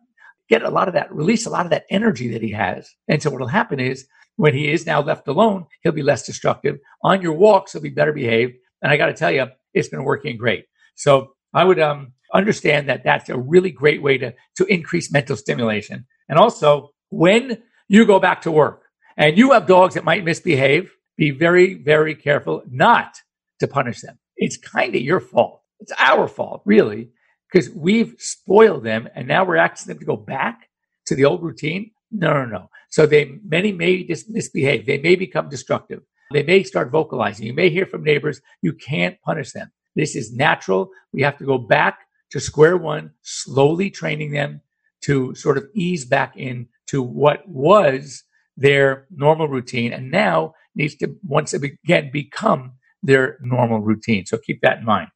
get 0.49 0.61
a 0.61 0.69
lot 0.69 0.89
of 0.89 0.93
that, 0.93 1.11
release 1.13 1.45
a 1.45 1.49
lot 1.49 1.65
of 1.65 1.71
that 1.71 1.85
energy 1.89 2.27
that 2.33 2.41
he 2.41 2.51
has. 2.51 2.89
And 3.07 3.23
so 3.23 3.29
what 3.29 3.39
will 3.39 3.47
happen 3.47 3.79
is 3.79 4.05
when 4.35 4.53
he 4.53 4.71
is 4.71 4.85
now 4.85 5.01
left 5.01 5.27
alone, 5.27 5.67
he'll 5.81 5.93
be 5.93 6.03
less 6.03 6.25
destructive. 6.25 6.77
On 7.01 7.21
your 7.21 7.33
walks, 7.33 7.71
he'll 7.71 7.81
be 7.81 7.89
better 7.89 8.13
behaved. 8.13 8.53
And 8.81 8.91
I 8.91 8.97
got 8.97 9.07
to 9.07 9.13
tell 9.13 9.31
you, 9.31 9.47
it's 9.73 9.87
been 9.87 10.03
working 10.03 10.37
great. 10.37 10.65
So 10.95 11.29
I 11.53 11.63
would 11.63 11.79
um, 11.79 12.11
understand 12.33 12.89
that 12.89 13.03
that's 13.05 13.29
a 13.29 13.39
really 13.39 13.71
great 13.71 14.03
way 14.03 14.17
to, 14.17 14.33
to 14.57 14.65
increase 14.65 15.13
mental 15.13 15.37
stimulation. 15.37 16.05
And 16.27 16.37
also, 16.37 16.89
when 17.09 17.63
you 17.87 18.05
go 18.05 18.19
back 18.19 18.41
to 18.41 18.51
work, 18.51 18.82
and 19.17 19.37
you 19.37 19.51
have 19.51 19.67
dogs 19.67 19.95
that 19.95 20.03
might 20.03 20.23
misbehave, 20.23 20.91
be 21.17 21.31
very, 21.31 21.75
very 21.75 22.15
careful 22.15 22.63
not 22.69 23.17
to 23.59 23.67
punish 23.67 24.01
them. 24.01 24.17
It's 24.35 24.57
kind 24.57 24.95
of 24.95 25.01
your 25.01 25.19
fault. 25.19 25.61
It's 25.79 25.93
our 25.99 26.27
fault, 26.27 26.61
really, 26.65 27.09
because 27.51 27.69
we've 27.69 28.15
spoiled 28.17 28.83
them 28.83 29.07
and 29.15 29.27
now 29.27 29.45
we're 29.45 29.57
asking 29.57 29.93
them 29.93 29.99
to 29.99 30.05
go 30.05 30.17
back 30.17 30.69
to 31.05 31.15
the 31.15 31.25
old 31.25 31.43
routine. 31.43 31.91
No, 32.11 32.33
no, 32.33 32.45
no. 32.45 32.69
So 32.89 33.05
they, 33.05 33.39
many 33.45 33.71
may 33.71 34.03
just 34.03 34.29
misbehave. 34.29 34.85
They 34.85 34.99
may 34.99 35.15
become 35.15 35.49
destructive. 35.49 36.01
They 36.31 36.43
may 36.43 36.63
start 36.63 36.91
vocalizing. 36.91 37.45
You 37.45 37.53
may 37.53 37.69
hear 37.69 37.85
from 37.85 38.03
neighbors. 38.03 38.41
You 38.61 38.73
can't 38.73 39.21
punish 39.21 39.51
them. 39.51 39.71
This 39.95 40.15
is 40.15 40.33
natural. 40.33 40.89
We 41.11 41.21
have 41.21 41.37
to 41.37 41.45
go 41.45 41.57
back 41.57 41.99
to 42.31 42.39
square 42.39 42.77
one, 42.77 43.11
slowly 43.21 43.91
training 43.91 44.31
them 44.31 44.61
to 45.01 45.35
sort 45.35 45.57
of 45.57 45.67
ease 45.75 46.05
back 46.05 46.35
in 46.35 46.67
to 46.87 47.03
what 47.03 47.47
was 47.47 48.23
their 48.57 49.07
normal 49.11 49.47
routine 49.47 49.93
and 49.93 50.11
now 50.11 50.53
needs 50.75 50.95
to 50.95 51.15
once 51.23 51.53
again 51.53 52.09
become 52.11 52.73
their 53.01 53.37
normal 53.41 53.79
routine. 53.79 54.25
So 54.25 54.37
keep 54.37 54.61
that 54.61 54.79
in 54.79 54.85
mind. 54.85 55.09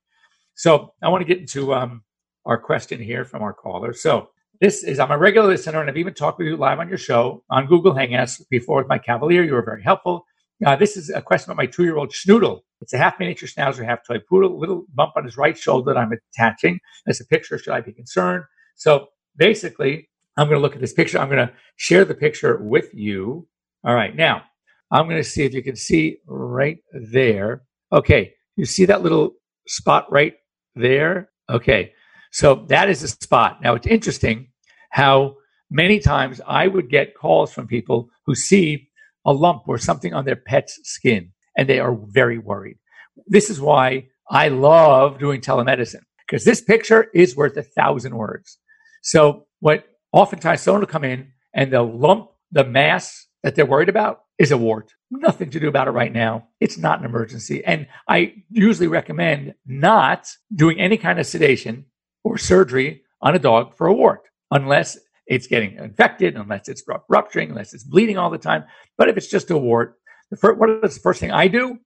So 0.55 0.93
I 1.03 1.09
want 1.09 1.21
to 1.21 1.27
get 1.27 1.39
into 1.39 1.73
um, 1.73 2.03
our 2.45 2.57
question 2.57 3.01
here 3.01 3.25
from 3.25 3.43
our 3.43 3.53
caller. 3.53 3.93
So 3.93 4.29
this 4.59 4.83
is, 4.83 4.99
I'm 4.99 5.11
a 5.11 5.17
regular 5.17 5.47
listener, 5.47 5.81
and 5.81 5.89
I've 5.89 5.97
even 5.97 6.15
talked 6.15 6.39
with 6.39 6.47
you 6.47 6.57
live 6.57 6.79
on 6.79 6.89
your 6.89 6.97
show 6.97 7.43
on 7.49 7.67
Google 7.67 7.93
Hangouts 7.93 8.41
before 8.49 8.77
with 8.77 8.87
my 8.87 8.97
Cavalier. 8.97 9.43
You 9.43 9.53
were 9.53 9.63
very 9.63 9.83
helpful. 9.83 10.25
Uh, 10.65 10.75
this 10.75 10.97
is 10.97 11.11
a 11.11 11.21
question 11.21 11.51
about 11.51 11.57
my 11.61 11.67
two 11.67 11.83
year 11.83 11.97
old 11.97 12.09
Schnoodle. 12.09 12.61
It's 12.81 12.93
a 12.93 12.97
half 12.97 13.19
miniature 13.19 13.47
schnauzer, 13.47 13.85
half 13.85 14.05
toy 14.05 14.17
poodle, 14.27 14.59
little 14.59 14.85
bump 14.93 15.13
on 15.15 15.25
his 15.25 15.37
right 15.37 15.57
shoulder 15.57 15.93
that 15.93 15.99
I'm 15.99 16.11
attaching. 16.11 16.79
There's 17.05 17.21
a 17.21 17.25
picture. 17.25 17.57
Should 17.57 17.73
I 17.73 17.81
be 17.81 17.93
concerned? 17.93 18.43
So 18.75 19.07
basically, 19.35 20.09
I'm 20.37 20.47
going 20.47 20.57
to 20.57 20.61
look 20.61 20.75
at 20.75 20.81
this 20.81 20.93
picture. 20.93 21.19
I'm 21.19 21.29
going 21.29 21.47
to 21.47 21.53
share 21.75 22.05
the 22.05 22.15
picture 22.15 22.57
with 22.61 22.93
you. 22.93 23.47
All 23.83 23.95
right. 23.95 24.15
Now, 24.15 24.43
I'm 24.91 25.05
going 25.05 25.21
to 25.21 25.23
see 25.23 25.43
if 25.43 25.53
you 25.53 25.63
can 25.63 25.75
see 25.75 26.17
right 26.27 26.77
there. 26.93 27.63
Okay. 27.91 28.33
You 28.55 28.65
see 28.65 28.85
that 28.85 29.01
little 29.01 29.31
spot 29.67 30.11
right 30.11 30.33
there? 30.75 31.29
Okay. 31.49 31.91
So 32.31 32.65
that 32.69 32.89
is 32.89 33.01
the 33.01 33.07
spot. 33.07 33.61
Now, 33.63 33.75
it's 33.75 33.87
interesting 33.87 34.49
how 34.91 35.35
many 35.69 35.99
times 35.99 36.39
I 36.47 36.67
would 36.67 36.89
get 36.89 37.15
calls 37.15 37.51
from 37.51 37.67
people 37.67 38.09
who 38.25 38.35
see 38.35 38.89
a 39.25 39.33
lump 39.33 39.63
or 39.67 39.77
something 39.77 40.13
on 40.13 40.25
their 40.25 40.35
pet's 40.35 40.79
skin 40.83 41.31
and 41.57 41.67
they 41.67 41.79
are 41.79 41.97
very 42.09 42.37
worried. 42.37 42.77
This 43.25 43.49
is 43.49 43.59
why 43.59 44.07
I 44.29 44.49
love 44.49 45.19
doing 45.19 45.41
telemedicine 45.41 46.03
because 46.27 46.45
this 46.45 46.61
picture 46.61 47.07
is 47.13 47.35
worth 47.35 47.57
a 47.57 47.63
thousand 47.63 48.15
words. 48.15 48.57
So 49.01 49.45
what 49.59 49.85
oftentimes 50.11 50.61
someone 50.61 50.81
will 50.81 50.87
come 50.87 51.03
in 51.03 51.31
and 51.53 51.71
they'll 51.71 51.91
lump 51.91 52.29
the 52.51 52.63
mass 52.63 53.27
that 53.43 53.55
they're 53.55 53.65
worried 53.65 53.89
about 53.89 54.21
is 54.37 54.51
a 54.51 54.57
wart. 54.57 54.93
Nothing 55.09 55.49
to 55.51 55.59
do 55.59 55.67
about 55.67 55.87
it 55.87 55.91
right 55.91 56.11
now. 56.11 56.47
It's 56.59 56.77
not 56.77 56.99
an 56.99 57.05
emergency. 57.05 57.63
And 57.65 57.87
I 58.07 58.33
usually 58.49 58.87
recommend 58.87 59.53
not 59.65 60.29
doing 60.53 60.79
any 60.79 60.97
kind 60.97 61.19
of 61.19 61.25
sedation 61.25 61.85
or 62.23 62.37
surgery 62.37 63.03
on 63.21 63.35
a 63.35 63.39
dog 63.39 63.75
for 63.75 63.87
a 63.87 63.93
wart 63.93 64.27
unless 64.51 64.97
it's 65.27 65.47
getting 65.47 65.75
infected, 65.75 66.35
unless 66.35 66.69
it's 66.69 66.83
rupturing, 67.09 67.49
unless 67.49 67.73
it's 67.73 67.83
bleeding 67.83 68.17
all 68.17 68.29
the 68.29 68.37
time. 68.37 68.63
But 68.97 69.09
if 69.09 69.17
it's 69.17 69.27
just 69.27 69.51
a 69.51 69.57
wart, 69.57 69.97
the 70.29 70.37
first, 70.37 70.59
what 70.59 70.69
is 70.83 70.95
the 70.95 71.01
first 71.01 71.19
thing 71.19 71.31
I 71.31 71.47
do? 71.47 71.79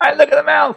I 0.00 0.14
look 0.14 0.30
at 0.30 0.36
the 0.36 0.42
mouth. 0.42 0.76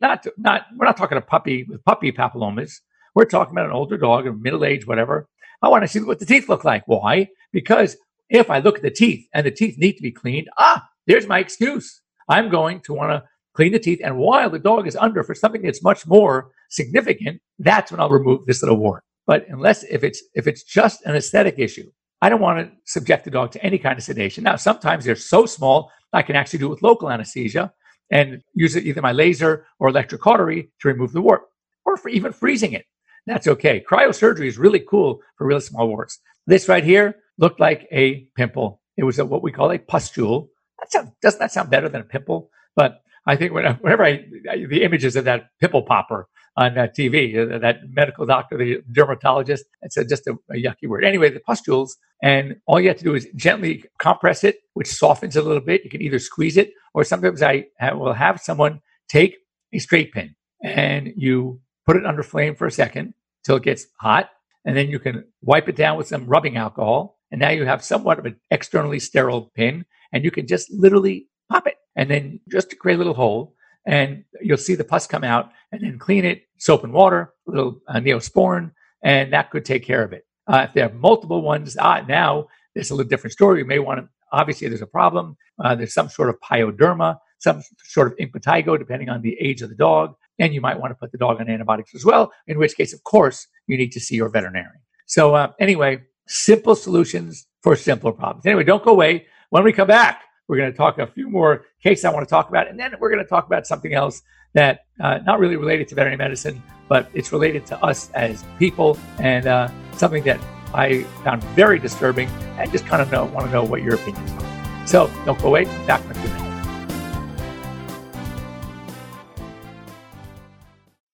Not, 0.00 0.22
to, 0.22 0.32
not. 0.36 0.66
We're 0.76 0.86
not 0.86 0.96
talking 0.96 1.18
a 1.18 1.22
puppy 1.22 1.64
with 1.64 1.84
puppy 1.84 2.12
papillomas. 2.12 2.74
We're 3.14 3.24
talking 3.24 3.52
about 3.52 3.66
an 3.66 3.72
older 3.72 3.96
dog, 3.96 4.26
a 4.26 4.32
middle 4.32 4.64
age, 4.64 4.86
whatever. 4.86 5.28
I 5.62 5.68
want 5.68 5.82
to 5.84 5.88
see 5.88 6.00
what 6.00 6.18
the 6.18 6.26
teeth 6.26 6.48
look 6.48 6.64
like. 6.64 6.84
Why? 6.86 7.28
Because 7.52 7.96
if 8.30 8.50
I 8.50 8.58
look 8.58 8.76
at 8.76 8.82
the 8.82 8.90
teeth 8.90 9.26
and 9.32 9.44
the 9.46 9.50
teeth 9.50 9.78
need 9.78 9.94
to 9.94 10.02
be 10.02 10.12
cleaned, 10.12 10.48
ah, 10.58 10.86
there's 11.06 11.26
my 11.26 11.38
excuse. 11.38 12.00
I'm 12.28 12.50
going 12.50 12.80
to 12.82 12.94
want 12.94 13.10
to 13.10 13.24
clean 13.54 13.72
the 13.72 13.78
teeth. 13.78 14.00
And 14.04 14.18
while 14.18 14.50
the 14.50 14.58
dog 14.58 14.86
is 14.86 14.96
under 14.96 15.24
for 15.24 15.34
something 15.34 15.62
that's 15.62 15.82
much 15.82 16.06
more 16.06 16.50
significant, 16.68 17.40
that's 17.58 17.90
when 17.90 18.00
I'll 18.00 18.10
remove 18.10 18.46
this 18.46 18.62
little 18.62 18.76
wart. 18.76 19.02
But 19.26 19.46
unless 19.48 19.82
if 19.84 20.04
it's 20.04 20.22
if 20.34 20.46
it's 20.46 20.62
just 20.62 21.04
an 21.04 21.16
aesthetic 21.16 21.58
issue, 21.58 21.90
I 22.22 22.28
don't 22.28 22.40
want 22.40 22.58
to 22.58 22.72
subject 22.84 23.24
the 23.24 23.30
dog 23.30 23.52
to 23.52 23.64
any 23.64 23.78
kind 23.78 23.98
of 23.98 24.04
sedation. 24.04 24.44
Now, 24.44 24.56
sometimes 24.56 25.04
they're 25.04 25.16
so 25.16 25.46
small 25.46 25.90
I 26.12 26.22
can 26.22 26.36
actually 26.36 26.60
do 26.60 26.66
it 26.66 26.70
with 26.70 26.82
local 26.82 27.10
anesthesia 27.10 27.72
and 28.10 28.42
use 28.54 28.76
either 28.76 29.02
my 29.02 29.12
laser 29.12 29.66
or 29.78 29.88
electric 29.88 30.20
cautery 30.20 30.70
to 30.80 30.88
remove 30.88 31.12
the 31.12 31.20
wart, 31.20 31.42
or 31.84 31.96
for 31.96 32.08
even 32.08 32.32
freezing 32.32 32.72
it. 32.72 32.86
That's 33.28 33.46
okay. 33.46 33.84
Cryosurgery 33.88 34.46
is 34.46 34.56
really 34.56 34.80
cool 34.80 35.20
for 35.36 35.46
really 35.46 35.60
small 35.60 35.86
warts. 35.86 36.18
This 36.46 36.66
right 36.66 36.82
here 36.82 37.16
looked 37.36 37.60
like 37.60 37.86
a 37.92 38.26
pimple. 38.36 38.80
It 38.96 39.04
was 39.04 39.18
a, 39.18 39.26
what 39.26 39.42
we 39.42 39.52
call 39.52 39.70
a 39.70 39.78
pustule. 39.78 40.48
That 40.78 40.90
sound, 40.90 41.12
doesn't 41.20 41.38
that 41.38 41.52
sound 41.52 41.70
better 41.70 41.90
than 41.90 42.00
a 42.00 42.04
pimple? 42.04 42.50
But 42.74 43.02
I 43.26 43.36
think 43.36 43.52
whenever 43.52 44.02
I, 44.02 44.24
the 44.68 44.82
images 44.82 45.14
of 45.14 45.26
that 45.26 45.50
pimple 45.60 45.82
popper 45.82 46.26
on 46.56 46.74
that 46.74 46.96
TV, 46.96 47.36
uh, 47.36 47.58
that 47.58 47.80
medical 47.90 48.24
doctor, 48.24 48.56
the 48.56 48.78
dermatologist, 48.90 49.66
it's 49.82 49.98
a, 49.98 50.04
just 50.06 50.26
a, 50.26 50.32
a, 50.50 50.54
yucky 50.54 50.88
word. 50.88 51.04
Anyway, 51.04 51.30
the 51.30 51.40
pustules, 51.40 51.98
and 52.22 52.56
all 52.66 52.80
you 52.80 52.88
have 52.88 52.96
to 52.98 53.04
do 53.04 53.14
is 53.14 53.28
gently 53.36 53.84
compress 54.00 54.42
it, 54.42 54.56
which 54.72 54.88
softens 54.88 55.36
it 55.36 55.44
a 55.44 55.46
little 55.46 55.62
bit. 55.62 55.84
You 55.84 55.90
can 55.90 56.00
either 56.00 56.18
squeeze 56.18 56.56
it, 56.56 56.72
or 56.94 57.04
sometimes 57.04 57.42
I 57.42 57.66
will 57.92 58.14
have 58.14 58.40
someone 58.40 58.80
take 59.08 59.36
a 59.72 59.78
straight 59.78 60.12
pin 60.12 60.34
and 60.64 61.12
you 61.16 61.60
put 61.86 61.96
it 61.96 62.06
under 62.06 62.22
flame 62.22 62.54
for 62.54 62.66
a 62.66 62.70
second 62.70 63.14
till 63.48 63.56
it 63.56 63.62
gets 63.62 63.86
hot, 63.98 64.28
and 64.66 64.76
then 64.76 64.90
you 64.90 64.98
can 64.98 65.24
wipe 65.40 65.70
it 65.70 65.76
down 65.76 65.96
with 65.96 66.06
some 66.06 66.26
rubbing 66.26 66.58
alcohol, 66.58 67.18
and 67.30 67.40
now 67.40 67.48
you 67.48 67.64
have 67.64 67.82
somewhat 67.82 68.18
of 68.18 68.26
an 68.26 68.36
externally 68.50 69.00
sterile 69.00 69.50
pin, 69.54 69.86
and 70.12 70.22
you 70.22 70.30
can 70.30 70.46
just 70.46 70.70
literally 70.70 71.28
pop 71.50 71.66
it, 71.66 71.76
and 71.96 72.10
then 72.10 72.38
just 72.50 72.78
create 72.78 72.96
a 72.96 72.98
little 72.98 73.14
hole, 73.14 73.54
and 73.86 74.22
you'll 74.42 74.58
see 74.58 74.74
the 74.74 74.84
pus 74.84 75.06
come 75.06 75.24
out, 75.24 75.50
and 75.72 75.80
then 75.80 75.98
clean 75.98 76.26
it, 76.26 76.42
soap 76.58 76.84
and 76.84 76.92
water, 76.92 77.32
a 77.46 77.50
little 77.50 77.80
uh, 77.88 77.94
neosporin, 77.94 78.70
and 79.02 79.32
that 79.32 79.50
could 79.50 79.64
take 79.64 79.82
care 79.82 80.02
of 80.02 80.12
it. 80.12 80.26
Uh, 80.46 80.66
if 80.68 80.74
there 80.74 80.86
are 80.86 80.92
multiple 80.92 81.40
ones, 81.40 81.74
ah, 81.80 82.04
now 82.06 82.46
there's 82.74 82.90
a 82.90 82.94
little 82.94 83.08
different 83.08 83.32
story. 83.32 83.60
You 83.60 83.64
may 83.64 83.78
want 83.78 84.00
to, 84.00 84.08
obviously, 84.30 84.68
there's 84.68 84.82
a 84.82 84.86
problem. 84.86 85.38
Uh, 85.64 85.74
there's 85.74 85.94
some 85.94 86.10
sort 86.10 86.28
of 86.28 86.36
pyoderma, 86.40 87.16
some 87.38 87.62
sort 87.84 88.08
of 88.08 88.18
impetigo, 88.18 88.78
depending 88.78 89.08
on 89.08 89.22
the 89.22 89.38
age 89.40 89.62
of 89.62 89.70
the 89.70 89.74
dog. 89.74 90.14
And 90.38 90.54
you 90.54 90.60
might 90.60 90.78
want 90.78 90.90
to 90.92 90.94
put 90.94 91.12
the 91.12 91.18
dog 91.18 91.40
on 91.40 91.48
antibiotics 91.48 91.94
as 91.94 92.04
well, 92.04 92.32
in 92.46 92.58
which 92.58 92.76
case, 92.76 92.92
of 92.92 93.02
course, 93.04 93.46
you 93.66 93.76
need 93.76 93.92
to 93.92 94.00
see 94.00 94.16
your 94.16 94.28
veterinarian. 94.28 94.80
So, 95.06 95.34
uh, 95.34 95.52
anyway, 95.58 96.02
simple 96.26 96.74
solutions 96.74 97.46
for 97.62 97.74
simpler 97.74 98.12
problems. 98.12 98.46
Anyway, 98.46 98.64
don't 98.64 98.84
go 98.84 98.92
away. 98.92 99.26
When 99.50 99.64
we 99.64 99.72
come 99.72 99.88
back, 99.88 100.22
we're 100.46 100.56
going 100.56 100.70
to 100.70 100.76
talk 100.76 100.98
a 100.98 101.06
few 101.06 101.28
more 101.28 101.66
cases 101.82 102.04
I 102.04 102.12
want 102.12 102.26
to 102.26 102.30
talk 102.30 102.48
about, 102.48 102.68
and 102.68 102.78
then 102.78 102.94
we're 103.00 103.10
going 103.10 103.22
to 103.22 103.28
talk 103.28 103.46
about 103.46 103.66
something 103.66 103.94
else 103.94 104.22
that 104.54 104.80
uh, 105.00 105.18
not 105.24 105.38
really 105.38 105.56
related 105.56 105.88
to 105.88 105.94
veterinary 105.94 106.16
medicine, 106.16 106.62
but 106.88 107.10
it's 107.14 107.32
related 107.32 107.66
to 107.66 107.84
us 107.84 108.10
as 108.12 108.44
people, 108.58 108.98
and 109.18 109.46
uh, 109.46 109.68
something 109.92 110.22
that 110.24 110.40
I 110.74 111.02
found 111.24 111.42
very 111.54 111.78
disturbing, 111.78 112.28
and 112.58 112.70
just 112.72 112.86
kind 112.86 113.02
of 113.02 113.10
know, 113.10 113.26
want 113.26 113.46
to 113.46 113.52
know 113.52 113.64
what 113.64 113.82
your 113.82 113.94
opinions 113.94 114.30
are. 114.42 114.86
So 114.86 115.10
don't 115.24 115.38
go 115.40 115.48
away. 115.48 115.64
Back 115.86 116.04
in 116.04 116.10
a 116.10 116.14
few 116.14 116.28
minutes. 116.30 116.47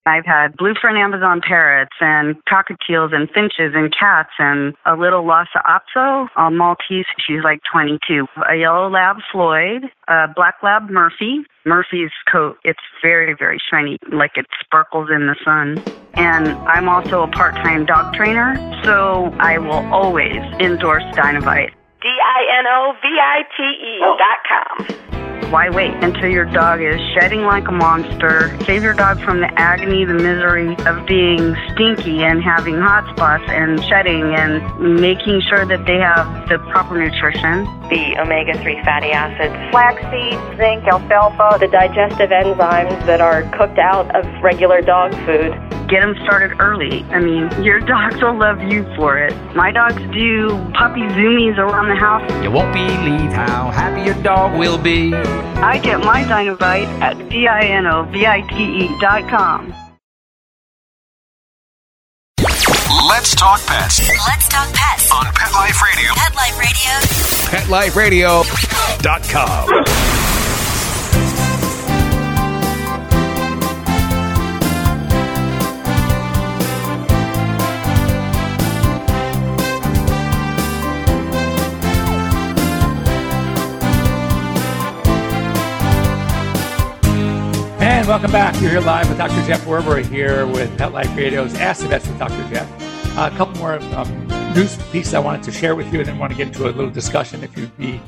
I've 0.06 0.26
had 0.26 0.56
blue 0.56 0.74
front 0.78 0.98
Amazon 0.98 1.40
parrots 1.40 1.94
and 2.00 2.36
cockatiels 2.44 3.14
and 3.14 3.28
finches 3.30 3.72
and 3.74 3.90
cats 3.92 4.32
and 4.38 4.74
a 4.84 4.96
little 4.96 5.26
Lhasa 5.26 5.62
Apso, 5.66 6.28
a 6.36 6.50
Maltese, 6.50 7.06
she's 7.26 7.42
like 7.42 7.60
22, 7.72 8.26
a 8.50 8.56
yellow 8.56 8.90
lab 8.90 9.16
Floyd, 9.32 9.84
a 10.08 10.28
black 10.34 10.56
lab 10.62 10.90
Murphy. 10.90 11.44
Murphy's 11.64 12.10
coat, 12.30 12.58
it's 12.64 12.82
very, 13.02 13.34
very 13.38 13.58
shiny, 13.70 13.98
like 14.12 14.32
it 14.36 14.44
sparkles 14.60 15.08
in 15.10 15.26
the 15.26 15.36
sun. 15.42 15.82
And 16.12 16.48
I'm 16.68 16.88
also 16.88 17.22
a 17.22 17.28
part-time 17.28 17.86
dog 17.86 18.14
trainer, 18.14 18.56
so 18.84 19.34
I 19.38 19.56
will 19.56 19.90
always 19.92 20.36
endorse 20.60 21.04
Dinovite. 21.14 21.72
D-I-N-O-V-I-T-E 22.02 24.00
dot 24.18 24.38
com. 24.46 25.33
Why 25.54 25.70
wait 25.70 25.94
until 26.02 26.26
your 26.26 26.46
dog 26.46 26.82
is 26.82 27.00
shedding 27.14 27.42
like 27.42 27.68
a 27.68 27.70
monster? 27.70 28.58
Save 28.64 28.82
your 28.82 28.92
dog 28.92 29.22
from 29.22 29.38
the 29.38 29.46
agony, 29.54 30.04
the 30.04 30.12
misery 30.12 30.74
of 30.84 31.06
being 31.06 31.54
stinky 31.70 32.24
and 32.24 32.42
having 32.42 32.74
hot 32.74 33.08
spots 33.14 33.44
and 33.46 33.80
shedding 33.84 34.34
and 34.34 35.00
making 35.00 35.42
sure 35.42 35.64
that 35.64 35.86
they 35.86 35.98
have 35.98 36.48
the 36.48 36.58
proper 36.72 36.98
nutrition. 36.98 37.62
The 37.88 38.18
omega 38.18 38.60
3 38.60 38.82
fatty 38.82 39.12
acids, 39.12 39.54
flaxseed, 39.70 40.40
zinc, 40.58 40.88
alfalfa, 40.90 41.58
the 41.60 41.68
digestive 41.68 42.30
enzymes 42.30 43.06
that 43.06 43.20
are 43.20 43.42
cooked 43.56 43.78
out 43.78 44.12
of 44.16 44.26
regular 44.42 44.80
dog 44.80 45.14
food. 45.24 45.52
Get 45.86 46.00
them 46.00 46.16
started 46.24 46.58
early. 46.58 47.04
I 47.10 47.20
mean, 47.20 47.62
your 47.62 47.78
dogs 47.78 48.20
will 48.20 48.36
love 48.36 48.60
you 48.62 48.82
for 48.96 49.18
it. 49.18 49.32
My 49.54 49.70
dogs 49.70 50.02
do 50.12 50.48
puppy 50.72 51.02
zoomies 51.14 51.58
around 51.58 51.90
the 51.90 51.94
house. 51.94 52.28
You 52.42 52.50
won't 52.50 52.72
believe 52.72 53.30
how 53.32 53.70
happy 53.70 54.02
your 54.10 54.20
dog 54.22 54.58
will 54.58 54.78
be. 54.78 55.12
I 55.56 55.78
get 55.78 56.00
my 56.00 56.24
Dinovite 56.24 56.88
at 57.00 57.28
D-I-N-O-V-I-T-E 57.28 58.98
dot 59.00 59.28
com. 59.28 59.74
Let's 63.08 63.34
talk 63.34 63.60
pets. 63.66 64.00
Let's 64.26 64.48
talk 64.48 64.72
pets 64.72 65.10
on 65.12 65.24
Pet 65.34 65.52
Life 65.52 65.82
Radio. 65.82 66.12
Pet 66.14 66.34
Life 66.34 66.58
Radio. 67.96 68.42
PetLifeRadio.com. 68.42 70.43
And 88.04 88.10
welcome 88.10 88.32
back. 88.32 88.54
You're 88.60 88.72
here 88.72 88.80
live 88.82 89.08
with 89.08 89.16
Dr. 89.16 89.42
Jeff 89.46 89.64
Werber 89.64 90.04
here 90.04 90.46
with 90.46 90.76
Pet 90.76 90.92
Life 90.92 91.16
Radio's 91.16 91.54
Ask 91.54 91.80
the 91.80 91.88
Vets 91.88 92.06
with 92.06 92.18
Dr. 92.18 92.46
Jeff. 92.50 92.70
Uh, 93.16 93.30
a 93.32 93.36
couple 93.38 93.58
more 93.58 93.80
um, 93.94 94.26
news 94.54 94.76
pieces 94.92 95.14
I 95.14 95.20
wanted 95.20 95.42
to 95.44 95.50
share 95.50 95.74
with 95.74 95.90
you, 95.90 96.00
and 96.00 96.08
then 96.08 96.18
want 96.18 96.30
to 96.30 96.36
get 96.36 96.48
into 96.48 96.66
a 96.66 96.68
little 96.68 96.90
discussion. 96.90 97.42
If 97.42 97.56
you'd 97.56 97.74
be, 97.78 98.02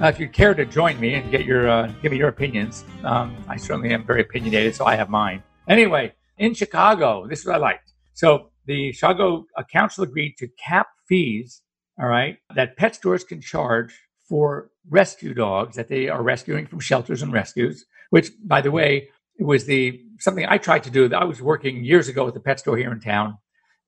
uh, 0.00 0.06
if 0.06 0.18
you'd 0.18 0.32
care 0.32 0.54
to 0.54 0.64
join 0.64 0.98
me 0.98 1.12
and 1.16 1.30
get 1.30 1.44
your, 1.44 1.68
uh, 1.68 1.92
give 2.00 2.12
me 2.12 2.16
your 2.16 2.28
opinions, 2.28 2.86
um, 3.04 3.36
I 3.46 3.58
certainly 3.58 3.92
am 3.92 4.06
very 4.06 4.22
opinionated, 4.22 4.74
so 4.74 4.86
I 4.86 4.96
have 4.96 5.10
mine. 5.10 5.42
Anyway, 5.68 6.14
in 6.38 6.54
Chicago, 6.54 7.26
this 7.26 7.40
is 7.40 7.44
what 7.44 7.56
I 7.56 7.58
liked. 7.58 7.92
So 8.14 8.48
the 8.64 8.92
Chicago 8.92 9.44
uh, 9.54 9.64
Council 9.64 10.02
agreed 10.04 10.38
to 10.38 10.48
cap 10.58 10.86
fees, 11.06 11.60
all 12.00 12.08
right, 12.08 12.38
that 12.54 12.78
pet 12.78 12.94
stores 12.94 13.22
can 13.22 13.42
charge 13.42 14.00
for 14.26 14.70
rescue 14.88 15.34
dogs 15.34 15.76
that 15.76 15.88
they 15.88 16.08
are 16.08 16.22
rescuing 16.22 16.66
from 16.66 16.80
shelters 16.80 17.20
and 17.20 17.34
rescues, 17.34 17.84
which, 18.08 18.30
by 18.42 18.62
the 18.62 18.70
way, 18.70 19.10
it 19.38 19.44
was 19.44 19.66
the 19.66 20.02
something 20.18 20.46
I 20.48 20.58
tried 20.58 20.82
to 20.84 20.90
do. 20.90 21.12
I 21.14 21.24
was 21.24 21.42
working 21.42 21.84
years 21.84 22.08
ago 22.08 22.26
at 22.26 22.34
the 22.34 22.40
pet 22.40 22.58
store 22.58 22.76
here 22.76 22.92
in 22.92 23.00
town. 23.00 23.38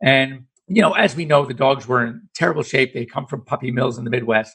And, 0.03 0.45
you 0.67 0.83
know, 0.83 0.93
as 0.93 1.17
we 1.17 1.25
know, 1.25 1.45
the 1.45 1.55
dogs 1.55 1.89
were 1.89 2.05
in 2.05 2.29
terrible 2.35 2.63
shape. 2.63 2.93
They 2.93 3.07
come 3.07 3.27
from 3.27 3.45
puppy 3.45 3.71
mills 3.71 3.99
in 3.99 4.05
the 4.05 4.11
Midwest. 4.11 4.55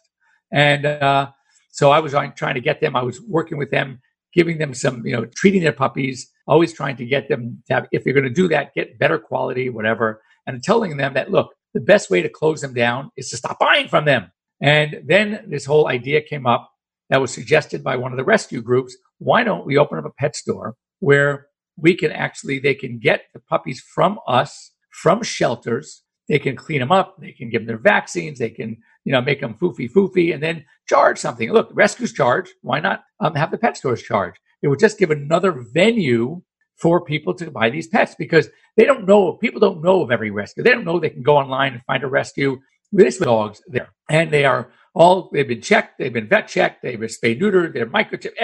And 0.52 0.86
uh, 0.86 1.32
so 1.72 1.92
I 1.92 2.00
was 2.00 2.14
trying 2.36 2.54
to 2.54 2.62
get 2.62 2.80
them. 2.80 2.96
I 2.96 3.02
was 3.02 3.20
working 3.22 3.58
with 3.58 3.72
them, 3.72 4.00
giving 4.34 4.60
them 4.60 4.74
some, 4.74 5.06
you 5.06 5.14
know, 5.14 5.26
treating 5.36 5.64
their 5.64 5.74
puppies, 5.74 6.30
always 6.48 6.74
trying 6.74 6.96
to 6.98 7.06
get 7.06 7.28
them 7.28 7.64
to 7.68 7.74
have, 7.74 7.88
if 7.92 8.06
you're 8.06 8.14
going 8.14 8.24
to 8.24 8.30
do 8.30 8.48
that, 8.50 8.74
get 8.76 9.00
better 9.00 9.18
quality, 9.18 9.70
whatever. 9.70 10.22
And 10.46 10.62
telling 10.62 10.98
them 10.98 11.16
that, 11.16 11.32
look, 11.32 11.54
the 11.74 11.82
best 11.82 12.12
way 12.12 12.22
to 12.22 12.30
close 12.30 12.62
them 12.62 12.74
down 12.74 13.10
is 13.18 13.30
to 13.30 13.38
stop 13.38 13.58
buying 13.58 13.88
from 13.88 14.06
them. 14.06 14.32
And 14.62 15.02
then 15.06 15.46
this 15.48 15.66
whole 15.66 15.88
idea 15.88 16.22
came 16.22 16.46
up 16.46 16.70
that 17.10 17.20
was 17.20 17.34
suggested 17.34 17.84
by 17.84 17.96
one 17.96 18.12
of 18.12 18.18
the 18.18 18.24
rescue 18.24 18.62
groups. 18.62 18.96
Why 19.18 19.44
don't 19.44 19.66
we 19.66 19.78
open 19.78 19.98
up 19.98 20.06
a 20.06 20.12
pet 20.12 20.36
store 20.36 20.76
where 21.04 21.48
we 21.76 21.96
can 21.96 22.12
actually, 22.14 22.60
they 22.60 22.74
can 22.74 22.98
get 22.98 23.26
the 23.34 23.40
puppies 23.40 23.82
from 23.82 24.20
us, 24.26 24.72
from 24.90 25.22
shelters. 25.22 26.04
They 26.30 26.40
can 26.40 26.56
clean 26.56 26.80
them 26.80 26.94
up. 26.94 27.18
They 27.20 27.34
can 27.34 27.50
give 27.50 27.64
them 27.64 27.68
their 27.68 27.78
vaccines. 27.78 28.40
They 28.40 28.50
can, 28.50 28.78
you 29.04 29.12
know, 29.12 29.22
make 29.22 29.42
them 29.42 29.56
foofy 29.56 29.92
foofy 29.92 30.34
and 30.34 30.42
then 30.42 30.64
charge 30.88 31.18
something. 31.20 31.52
Look, 31.52 31.70
rescues 31.74 32.14
charge. 32.14 32.50
Why 32.62 32.80
not 32.80 33.04
um, 33.20 33.36
have 33.36 33.52
the 33.52 33.58
pet 33.58 33.76
stores 33.76 34.02
charge? 34.02 34.36
It 34.62 34.70
would 34.70 34.80
just 34.80 34.98
give 34.98 35.12
another 35.12 35.52
venue 35.74 36.42
for 36.78 37.04
people 37.04 37.34
to 37.34 37.52
buy 37.52 37.70
these 37.70 37.88
pets 37.88 38.16
because 38.18 38.48
they 38.78 38.86
don't 38.86 39.06
know, 39.06 39.34
people 39.34 39.60
don't 39.60 39.84
know 39.84 40.02
of 40.02 40.12
every 40.12 40.32
rescue. 40.32 40.64
They 40.64 40.72
don't 40.72 40.86
know 40.86 41.00
they 41.00 41.10
can 41.10 41.22
go 41.22 41.36
online 41.36 41.74
and 41.74 41.84
find 41.84 42.04
a 42.04 42.08
rescue. 42.08 42.62
This 42.94 43.18
dogs 43.18 43.62
there. 43.68 43.90
And 44.10 44.32
they 44.32 44.46
are 44.46 44.72
all, 44.96 45.30
they've 45.34 45.48
been 45.48 45.62
checked. 45.62 45.98
They've 46.00 46.14
been 46.14 46.30
vet 46.30 46.48
checked. 46.48 46.82
They've 46.82 47.00
been 47.00 47.10
spayed 47.10 47.42
neutered. 47.42 47.74
They're 47.74 47.88
microchipped 47.88 48.38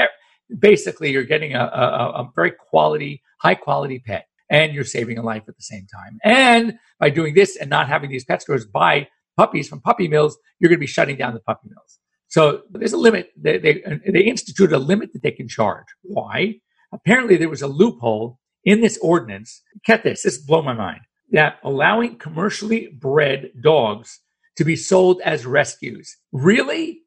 basically 0.58 1.12
you're 1.12 1.24
getting 1.24 1.53
a, 1.53 1.63
a, 1.63 2.22
a 2.22 2.32
very 2.36 2.51
quality, 2.51 3.22
high 3.39 3.56
quality 3.56 4.00
pet 4.00 4.25
and 4.50 4.74
you're 4.74 4.84
saving 4.84 5.18
a 5.18 5.24
life 5.24 5.44
at 5.48 5.56
the 5.56 5.63
same 5.63 5.86
time. 5.88 6.20
And 6.24 6.79
by 7.00 7.10
doing 7.10 7.36
this 7.36 7.56
and 7.56 7.70
not 7.70 7.88
having 7.88 8.10
these 8.10 8.25
pet 8.25 8.41
stores 8.41 8.65
buy 8.65 9.08
puppies 9.38 9.68
from 9.68 9.82
puppy 9.82 10.08
mills, 10.08 10.38
you're 10.60 10.70
going 10.70 10.79
to 10.79 10.82
be 10.82 10.88
shutting 10.88 11.18
down 11.18 11.34
the 11.34 11.39
puppy 11.39 11.70
mills. 11.70 12.00
So 12.27 12.63
there's 12.72 12.94
a 12.94 12.98
limit. 12.98 13.32
They, 13.38 13.58
they, 13.58 13.84
they 14.08 14.22
instituted 14.22 14.75
a 14.75 14.79
limit 14.79 15.13
that 15.13 15.24
they 15.24 15.32
can 15.32 15.48
charge. 15.48 15.86
Why? 16.03 16.56
Apparently 16.91 17.38
there 17.38 17.50
was 17.50 17.62
a 17.62 17.68
loophole 17.68 18.39
in 18.63 18.82
this 18.82 18.98
ordinance. 19.01 19.62
Get 19.86 20.03
this. 20.03 20.24
This 20.24 20.38
blew 20.38 20.62
my 20.63 20.74
mind 20.74 21.01
that 21.32 21.60
allowing 21.63 22.18
commercially 22.18 22.88
bred 22.88 23.51
dogs 23.62 24.20
to 24.58 24.65
be 24.65 24.75
sold 24.75 25.22
as 25.24 25.46
rescues. 25.46 26.18
Really? 26.32 27.01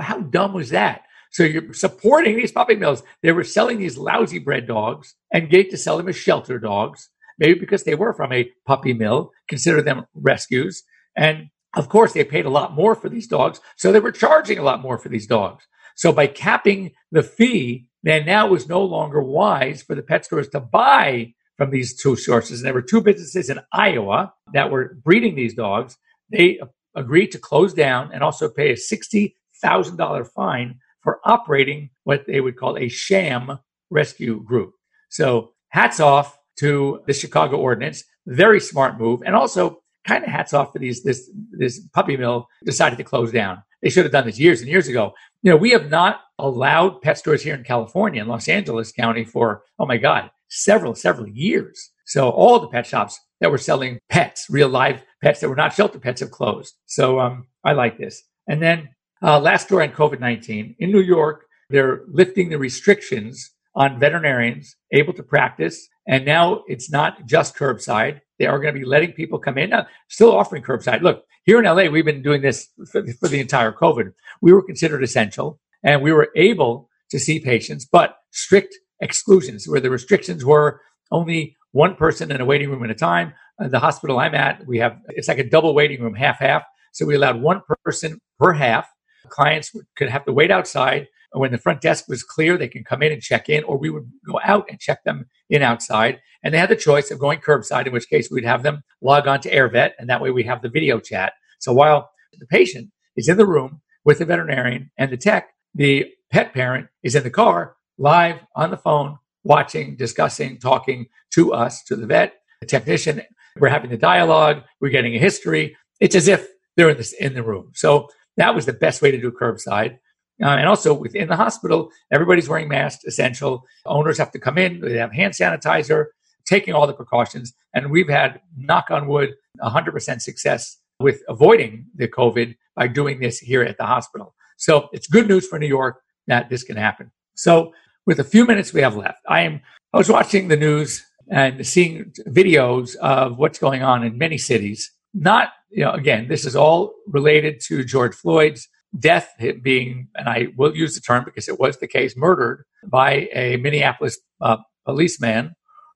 How 0.00 0.20
dumb 0.20 0.54
was 0.54 0.70
that? 0.70 1.02
So 1.36 1.42
you're 1.42 1.74
supporting 1.74 2.34
these 2.34 2.50
puppy 2.50 2.76
mills. 2.76 3.02
They 3.20 3.30
were 3.30 3.44
selling 3.44 3.76
these 3.76 3.98
lousy 3.98 4.38
bred 4.38 4.66
dogs 4.66 5.16
and 5.30 5.50
get 5.50 5.68
to 5.68 5.76
sell 5.76 5.98
them 5.98 6.08
as 6.08 6.16
shelter 6.16 6.58
dogs, 6.58 7.10
maybe 7.38 7.60
because 7.60 7.84
they 7.84 7.94
were 7.94 8.14
from 8.14 8.32
a 8.32 8.50
puppy 8.66 8.94
mill, 8.94 9.32
consider 9.46 9.82
them 9.82 10.06
rescues. 10.14 10.82
And 11.14 11.48
of 11.76 11.90
course, 11.90 12.14
they 12.14 12.24
paid 12.24 12.46
a 12.46 12.50
lot 12.58 12.72
more 12.72 12.94
for 12.94 13.10
these 13.10 13.26
dogs. 13.26 13.60
So 13.76 13.92
they 13.92 14.00
were 14.00 14.12
charging 14.12 14.56
a 14.56 14.62
lot 14.62 14.80
more 14.80 14.96
for 14.96 15.10
these 15.10 15.26
dogs. 15.26 15.66
So 15.94 16.10
by 16.10 16.26
capping 16.26 16.92
the 17.12 17.22
fee, 17.22 17.86
then 18.02 18.24
now 18.24 18.46
it 18.46 18.50
was 18.50 18.66
no 18.66 18.82
longer 18.82 19.22
wise 19.22 19.82
for 19.82 19.94
the 19.94 20.02
pet 20.02 20.24
stores 20.24 20.48
to 20.48 20.60
buy 20.60 21.34
from 21.58 21.70
these 21.70 21.94
two 21.94 22.16
sources. 22.16 22.60
And 22.60 22.66
there 22.66 22.72
were 22.72 22.80
two 22.80 23.02
businesses 23.02 23.50
in 23.50 23.60
Iowa 23.74 24.32
that 24.54 24.70
were 24.70 24.96
breeding 25.04 25.34
these 25.34 25.52
dogs. 25.52 25.98
They 26.32 26.60
agreed 26.94 27.32
to 27.32 27.38
close 27.38 27.74
down 27.74 28.10
and 28.14 28.22
also 28.22 28.48
pay 28.48 28.70
a 28.70 28.76
$60,000 28.76 30.28
fine 30.28 30.80
for 31.06 31.20
operating 31.24 31.88
what 32.02 32.26
they 32.26 32.40
would 32.40 32.56
call 32.56 32.76
a 32.76 32.88
sham 32.88 33.60
rescue 33.90 34.42
group. 34.42 34.72
So 35.08 35.52
hats 35.68 36.00
off 36.00 36.36
to 36.58 37.00
the 37.06 37.12
Chicago 37.12 37.58
ordinance. 37.58 38.02
Very 38.26 38.58
smart 38.58 38.98
move. 38.98 39.22
And 39.24 39.36
also 39.36 39.84
kind 40.04 40.24
of 40.24 40.30
hats 40.30 40.52
off 40.52 40.72
for 40.72 40.80
these, 40.80 41.04
this, 41.04 41.30
this 41.52 41.78
puppy 41.94 42.16
mill 42.16 42.48
decided 42.64 42.96
to 42.96 43.04
close 43.04 43.30
down. 43.30 43.62
They 43.82 43.88
should 43.88 44.04
have 44.04 44.10
done 44.10 44.26
this 44.26 44.40
years 44.40 44.60
and 44.60 44.68
years 44.68 44.88
ago. 44.88 45.12
You 45.42 45.52
know, 45.52 45.56
we 45.56 45.70
have 45.70 45.90
not 45.90 46.22
allowed 46.40 47.02
pet 47.02 47.18
stores 47.18 47.40
here 47.40 47.54
in 47.54 47.62
California 47.62 48.20
in 48.20 48.26
Los 48.26 48.48
Angeles 48.48 48.90
County 48.90 49.24
for, 49.24 49.62
oh 49.78 49.86
my 49.86 49.98
God, 49.98 50.28
several, 50.48 50.96
several 50.96 51.28
years. 51.28 51.88
So 52.06 52.30
all 52.30 52.58
the 52.58 52.66
pet 52.66 52.84
shops 52.84 53.20
that 53.40 53.52
were 53.52 53.58
selling 53.58 54.00
pets, 54.08 54.46
real 54.50 54.68
live 54.68 55.04
pets 55.22 55.38
that 55.38 55.48
were 55.48 55.54
not 55.54 55.72
shelter 55.72 56.00
pets 56.00 56.18
have 56.18 56.32
closed. 56.32 56.74
So 56.86 57.20
um, 57.20 57.46
I 57.62 57.74
like 57.74 57.96
this. 57.96 58.24
And 58.48 58.60
then 58.60 58.88
uh, 59.26 59.40
last 59.40 59.66
story 59.66 59.86
on 59.88 59.92
COVID 59.92 60.20
19. 60.20 60.76
In 60.78 60.92
New 60.92 61.00
York, 61.00 61.46
they're 61.68 62.02
lifting 62.06 62.48
the 62.48 62.58
restrictions 62.58 63.50
on 63.74 63.98
veterinarians 63.98 64.76
able 64.92 65.12
to 65.12 65.22
practice. 65.22 65.88
And 66.06 66.24
now 66.24 66.62
it's 66.68 66.90
not 66.90 67.26
just 67.26 67.56
curbside. 67.56 68.20
They 68.38 68.46
are 68.46 68.60
going 68.60 68.72
to 68.72 68.80
be 68.80 68.86
letting 68.86 69.12
people 69.12 69.40
come 69.40 69.58
in. 69.58 69.70
Now, 69.70 69.86
still 70.08 70.30
offering 70.30 70.62
curbside. 70.62 71.02
Look, 71.02 71.24
here 71.44 71.58
in 71.58 71.64
LA, 71.64 71.90
we've 71.90 72.04
been 72.04 72.22
doing 72.22 72.40
this 72.40 72.68
for, 72.90 73.04
for 73.20 73.28
the 73.28 73.40
entire 73.40 73.72
COVID. 73.72 74.12
We 74.40 74.52
were 74.52 74.62
considered 74.62 75.02
essential 75.02 75.60
and 75.82 76.02
we 76.02 76.12
were 76.12 76.28
able 76.36 76.88
to 77.10 77.18
see 77.18 77.40
patients, 77.40 77.84
but 77.84 78.16
strict 78.30 78.76
exclusions 79.00 79.68
where 79.68 79.80
the 79.80 79.90
restrictions 79.90 80.44
were 80.44 80.80
only 81.10 81.56
one 81.72 81.96
person 81.96 82.30
in 82.30 82.40
a 82.40 82.44
waiting 82.44 82.70
room 82.70 82.84
at 82.84 82.90
a 82.90 82.94
time. 82.94 83.34
The 83.58 83.80
hospital 83.80 84.18
I'm 84.18 84.34
at, 84.34 84.66
we 84.66 84.78
have, 84.78 84.98
it's 85.08 85.28
like 85.28 85.38
a 85.38 85.48
double 85.48 85.74
waiting 85.74 86.00
room, 86.00 86.14
half 86.14 86.38
half. 86.38 86.62
So 86.92 87.04
we 87.04 87.16
allowed 87.16 87.40
one 87.40 87.62
person 87.84 88.20
per 88.38 88.52
half 88.52 88.86
clients 89.28 89.74
could 89.96 90.08
have 90.08 90.24
to 90.24 90.32
wait 90.32 90.50
outside. 90.50 91.08
When 91.32 91.52
the 91.52 91.58
front 91.58 91.80
desk 91.80 92.08
was 92.08 92.22
clear, 92.22 92.56
they 92.56 92.68
can 92.68 92.84
come 92.84 93.02
in 93.02 93.12
and 93.12 93.20
check 93.20 93.48
in, 93.48 93.64
or 93.64 93.76
we 93.76 93.90
would 93.90 94.10
go 94.26 94.40
out 94.42 94.66
and 94.70 94.80
check 94.80 95.04
them 95.04 95.26
in 95.50 95.62
outside. 95.62 96.20
And 96.42 96.54
they 96.54 96.58
had 96.58 96.70
the 96.70 96.76
choice 96.76 97.10
of 97.10 97.18
going 97.18 97.40
curbside, 97.40 97.86
in 97.86 97.92
which 97.92 98.08
case 98.08 98.30
we'd 98.30 98.44
have 98.44 98.62
them 98.62 98.82
log 99.02 99.26
on 99.26 99.40
to 99.40 99.50
AirVet, 99.50 99.92
and 99.98 100.08
that 100.08 100.20
way 100.20 100.30
we 100.30 100.44
have 100.44 100.62
the 100.62 100.70
video 100.70 100.98
chat. 101.00 101.34
So 101.58 101.72
while 101.72 102.10
the 102.38 102.46
patient 102.46 102.90
is 103.16 103.28
in 103.28 103.36
the 103.36 103.46
room 103.46 103.82
with 104.04 104.18
the 104.18 104.24
veterinarian 104.24 104.90
and 104.96 105.10
the 105.10 105.16
tech, 105.16 105.50
the 105.74 106.06
pet 106.30 106.54
parent 106.54 106.88
is 107.02 107.14
in 107.14 107.22
the 107.22 107.30
car 107.30 107.76
live 107.98 108.40
on 108.54 108.70
the 108.70 108.76
phone, 108.76 109.18
watching, 109.44 109.96
discussing, 109.96 110.58
talking 110.58 111.06
to 111.32 111.52
us, 111.52 111.82
to 111.84 111.96
the 111.96 112.06
vet, 112.06 112.34
the 112.60 112.66
technician. 112.66 113.22
We're 113.58 113.68
having 113.68 113.90
the 113.90 113.96
dialogue. 113.96 114.62
We're 114.80 114.90
getting 114.90 115.14
a 115.14 115.18
history. 115.18 115.76
It's 116.00 116.14
as 116.14 116.28
if 116.28 116.48
they're 116.76 116.90
in, 116.90 117.02
in 117.20 117.34
the 117.34 117.42
room. 117.42 117.72
So 117.74 118.08
that 118.36 118.54
was 118.54 118.66
the 118.66 118.72
best 118.72 119.02
way 119.02 119.10
to 119.10 119.20
do 119.20 119.30
curbside. 119.30 119.98
Uh, 120.42 120.48
and 120.48 120.68
also 120.68 120.92
within 120.92 121.28
the 121.28 121.36
hospital, 121.36 121.90
everybody's 122.12 122.48
wearing 122.48 122.68
masks, 122.68 123.04
essential. 123.04 123.64
Owners 123.86 124.18
have 124.18 124.30
to 124.32 124.38
come 124.38 124.58
in, 124.58 124.80
they 124.80 124.98
have 124.98 125.12
hand 125.12 125.32
sanitizer, 125.32 126.06
taking 126.44 126.74
all 126.74 126.86
the 126.86 126.92
precautions. 126.92 127.54
And 127.74 127.90
we've 127.90 128.08
had, 128.08 128.40
knock 128.56 128.90
on 128.90 129.08
wood, 129.08 129.34
100% 129.62 130.20
success 130.20 130.78
with 131.00 131.22
avoiding 131.28 131.86
the 131.94 132.08
COVID 132.08 132.54
by 132.74 132.88
doing 132.88 133.20
this 133.20 133.38
here 133.38 133.62
at 133.62 133.78
the 133.78 133.86
hospital. 133.86 134.34
So 134.58 134.88
it's 134.92 135.06
good 135.06 135.26
news 135.26 135.46
for 135.46 135.58
New 135.58 135.66
York 135.66 136.02
that 136.26 136.50
this 136.50 136.62
can 136.62 136.76
happen. 136.76 137.10
So 137.34 137.72
with 138.06 138.18
a 138.18 138.24
few 138.24 138.44
minutes 138.44 138.72
we 138.72 138.82
have 138.82 138.96
left, 138.96 139.20
I 139.28 139.40
am, 139.40 139.62
I 139.94 139.98
was 139.98 140.10
watching 140.10 140.48
the 140.48 140.56
news 140.56 141.04
and 141.30 141.66
seeing 141.66 142.12
videos 142.28 142.94
of 142.96 143.38
what's 143.38 143.58
going 143.58 143.82
on 143.82 144.04
in 144.04 144.18
many 144.18 144.38
cities 144.38 144.92
not, 145.16 145.48
you 145.70 145.84
know, 145.84 145.92
again, 145.92 146.28
this 146.28 146.44
is 146.44 146.56
all 146.56 146.94
related 147.06 147.60
to 147.66 147.84
George 147.84 148.14
Floyd's 148.14 148.68
death 148.98 149.28
being, 149.62 150.08
and 150.14 150.28
I 150.28 150.48
will 150.56 150.74
use 150.74 150.94
the 150.94 151.00
term 151.00 151.24
because 151.24 151.48
it 151.48 151.58
was 151.58 151.78
the 151.78 151.88
case, 151.88 152.16
murdered 152.16 152.64
by 152.86 153.28
a 153.34 153.56
Minneapolis 153.56 154.18
uh, 154.40 154.58
policeman 154.84 155.54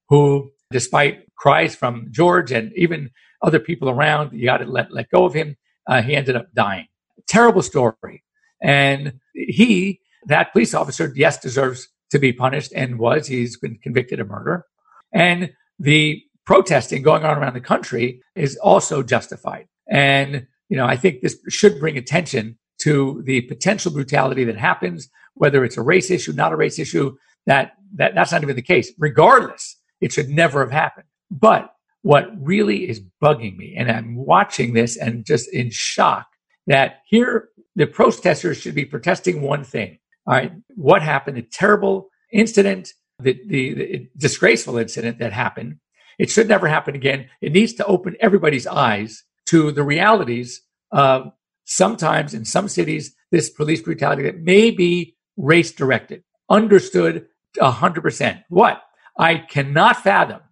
who, 0.08 0.50
despite 0.70 1.24
cries 1.36 1.74
from 1.74 2.08
George 2.10 2.52
and 2.52 2.72
even 2.76 3.10
other 3.42 3.58
people 3.58 3.88
around, 3.88 4.32
you 4.32 4.44
got 4.44 4.58
to 4.58 4.66
let, 4.66 4.92
let 4.92 5.10
go 5.10 5.24
of 5.24 5.34
him, 5.34 5.56
uh, 5.86 6.02
he 6.02 6.14
ended 6.14 6.36
up 6.36 6.52
dying. 6.54 6.86
Terrible 7.26 7.62
story. 7.62 8.22
And 8.62 9.14
he, 9.32 10.00
that 10.26 10.52
police 10.52 10.74
officer, 10.74 11.12
yes, 11.16 11.38
deserves 11.38 11.88
to 12.10 12.18
be 12.18 12.32
punished 12.32 12.72
and 12.74 12.98
was. 12.98 13.26
He's 13.26 13.58
been 13.58 13.78
convicted 13.82 14.20
of 14.20 14.28
murder. 14.28 14.66
And 15.12 15.52
the 15.78 16.22
protesting 16.46 17.02
going 17.02 17.24
on 17.24 17.38
around 17.38 17.54
the 17.54 17.60
country 17.60 18.22
is 18.34 18.56
also 18.56 19.02
justified. 19.02 19.66
And, 19.88 20.46
you 20.68 20.76
know, 20.76 20.86
I 20.86 20.96
think 20.96 21.20
this 21.20 21.36
should 21.48 21.78
bring 21.80 21.96
attention 21.96 22.58
to 22.82 23.22
the 23.26 23.42
potential 23.42 23.92
brutality 23.92 24.44
that 24.44 24.56
happens, 24.56 25.08
whether 25.34 25.64
it's 25.64 25.76
a 25.76 25.82
race 25.82 26.10
issue, 26.10 26.32
not 26.32 26.52
a 26.52 26.56
race 26.56 26.78
issue, 26.78 27.16
that, 27.46 27.72
that 27.94 28.14
that's 28.14 28.32
not 28.32 28.42
even 28.42 28.56
the 28.56 28.62
case. 28.62 28.92
Regardless, 28.98 29.76
it 30.00 30.12
should 30.12 30.28
never 30.28 30.60
have 30.60 30.72
happened. 30.72 31.06
But 31.30 31.72
what 32.02 32.30
really 32.40 32.88
is 32.88 33.02
bugging 33.22 33.56
me, 33.56 33.74
and 33.76 33.90
I'm 33.90 34.16
watching 34.16 34.72
this 34.72 34.96
and 34.96 35.24
just 35.24 35.52
in 35.52 35.70
shock 35.70 36.26
that 36.66 37.00
here 37.06 37.48
the 37.76 37.86
protesters 37.86 38.58
should 38.58 38.74
be 38.74 38.84
protesting 38.84 39.42
one 39.42 39.64
thing. 39.64 39.98
All 40.26 40.34
right, 40.34 40.52
what 40.76 41.02
happened? 41.02 41.36
The 41.36 41.42
terrible 41.42 42.08
incident, 42.32 42.92
the, 43.18 43.38
the, 43.46 43.74
the 43.74 44.08
disgraceful 44.16 44.78
incident 44.78 45.18
that 45.18 45.32
happened 45.32 45.78
It 46.20 46.28
should 46.28 46.48
never 46.48 46.68
happen 46.68 46.94
again. 46.94 47.30
It 47.40 47.52
needs 47.52 47.72
to 47.74 47.86
open 47.86 48.14
everybody's 48.20 48.66
eyes 48.66 49.24
to 49.46 49.72
the 49.72 49.82
realities 49.82 50.60
of 50.92 51.32
sometimes 51.64 52.34
in 52.34 52.44
some 52.44 52.68
cities, 52.68 53.16
this 53.30 53.48
police 53.48 53.80
brutality 53.80 54.24
that 54.24 54.42
may 54.42 54.70
be 54.70 55.16
race 55.38 55.72
directed, 55.72 56.22
understood 56.50 57.26
100%. 57.56 58.44
What 58.50 58.82
I 59.18 59.38
cannot 59.38 60.02
fathom 60.02 60.42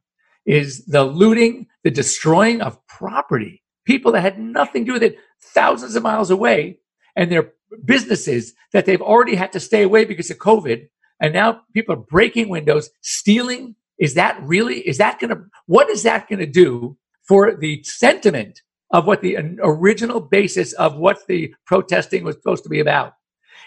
is 0.47 0.87
the 0.87 1.05
looting, 1.05 1.67
the 1.85 1.91
destroying 1.91 2.63
of 2.63 2.85
property. 2.87 3.63
People 3.85 4.13
that 4.13 4.23
had 4.23 4.39
nothing 4.39 4.85
to 4.85 4.87
do 4.87 4.93
with 4.95 5.03
it, 5.03 5.19
thousands 5.53 5.97
of 5.97 6.03
miles 6.03 6.31
away, 6.31 6.79
and 7.15 7.31
their 7.31 7.53
businesses 7.85 8.55
that 8.73 8.87
they've 8.87 9.03
already 9.03 9.35
had 9.35 9.53
to 9.53 9.61
stay 9.61 9.83
away 9.83 10.07
because 10.07 10.31
of 10.31 10.39
COVID. 10.39 10.89
And 11.21 11.35
now 11.35 11.61
people 11.75 11.95
are 11.95 11.99
breaking 11.99 12.49
windows, 12.49 12.89
stealing. 13.03 13.75
Is 13.99 14.15
that 14.15 14.41
really, 14.43 14.81
is 14.81 14.99
that 14.99 15.19
going 15.19 15.31
to, 15.31 15.43
what 15.67 15.89
is 15.91 16.03
that 16.05 16.29
going 16.29 16.39
to 16.39 16.47
do 16.47 16.97
for 17.27 17.55
the 17.55 17.83
sentiment 17.83 18.63
of 18.91 19.07
what 19.07 19.21
the 19.21 19.37
original 19.63 20.21
basis 20.21 20.73
of 20.75 20.97
what 20.97 21.27
the 21.27 21.55
protesting 21.67 22.25
was 22.25 22.37
supposed 22.37 22.63
to 22.65 22.71
be 22.71 22.81
about? 22.81 23.15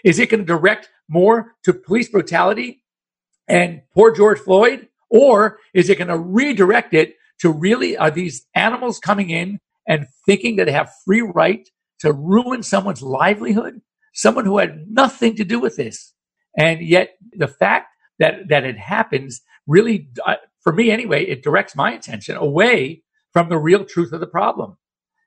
Is 0.04 0.20
it 0.20 0.30
going 0.30 0.42
to 0.42 0.46
direct 0.46 0.90
more 1.10 1.56
to 1.64 1.74
police 1.74 2.10
brutality 2.10 2.84
and 3.48 3.82
poor 3.94 4.16
George 4.16 4.40
Floyd? 4.40 4.88
Or 5.10 5.60
is 5.74 5.90
it 5.90 5.98
going 5.98 6.08
to 6.08 6.18
redirect 6.18 6.94
it 6.94 7.16
to 7.42 7.52
really 7.52 7.98
are 7.98 8.12
these 8.12 8.48
animals 8.56 9.00
coming 9.00 9.30
in 9.30 9.60
and 9.88 10.08
thinking 10.26 10.56
that 10.56 10.66
they 10.66 10.72
have 10.72 10.92
free 11.04 11.22
right 11.22 11.68
to 12.00 12.14
ruin 12.14 12.64
someone's 12.64 13.02
livelihood? 13.02 13.82
Someone 14.14 14.46
who 14.46 14.58
had 14.58 14.86
nothing 14.90 15.36
to 15.36 15.44
do 15.44 15.60
with 15.60 15.76
this. 15.76 16.14
And 16.58 16.82
yet 16.82 17.12
the 17.34 17.48
fact 17.48 17.88
that, 18.20 18.48
that 18.50 18.64
it 18.64 18.78
happens 18.78 19.42
really, 19.68 20.10
for 20.62 20.74
me 20.74 20.92
anyway, 20.92 21.26
it 21.26 21.44
directs 21.44 21.76
my 21.76 21.92
attention 21.92 22.36
away 22.36 23.04
from 23.32 23.50
the 23.50 23.58
real 23.58 23.86
truth 23.86 24.12
of 24.14 24.20
the 24.20 24.28
problem. 24.28 24.78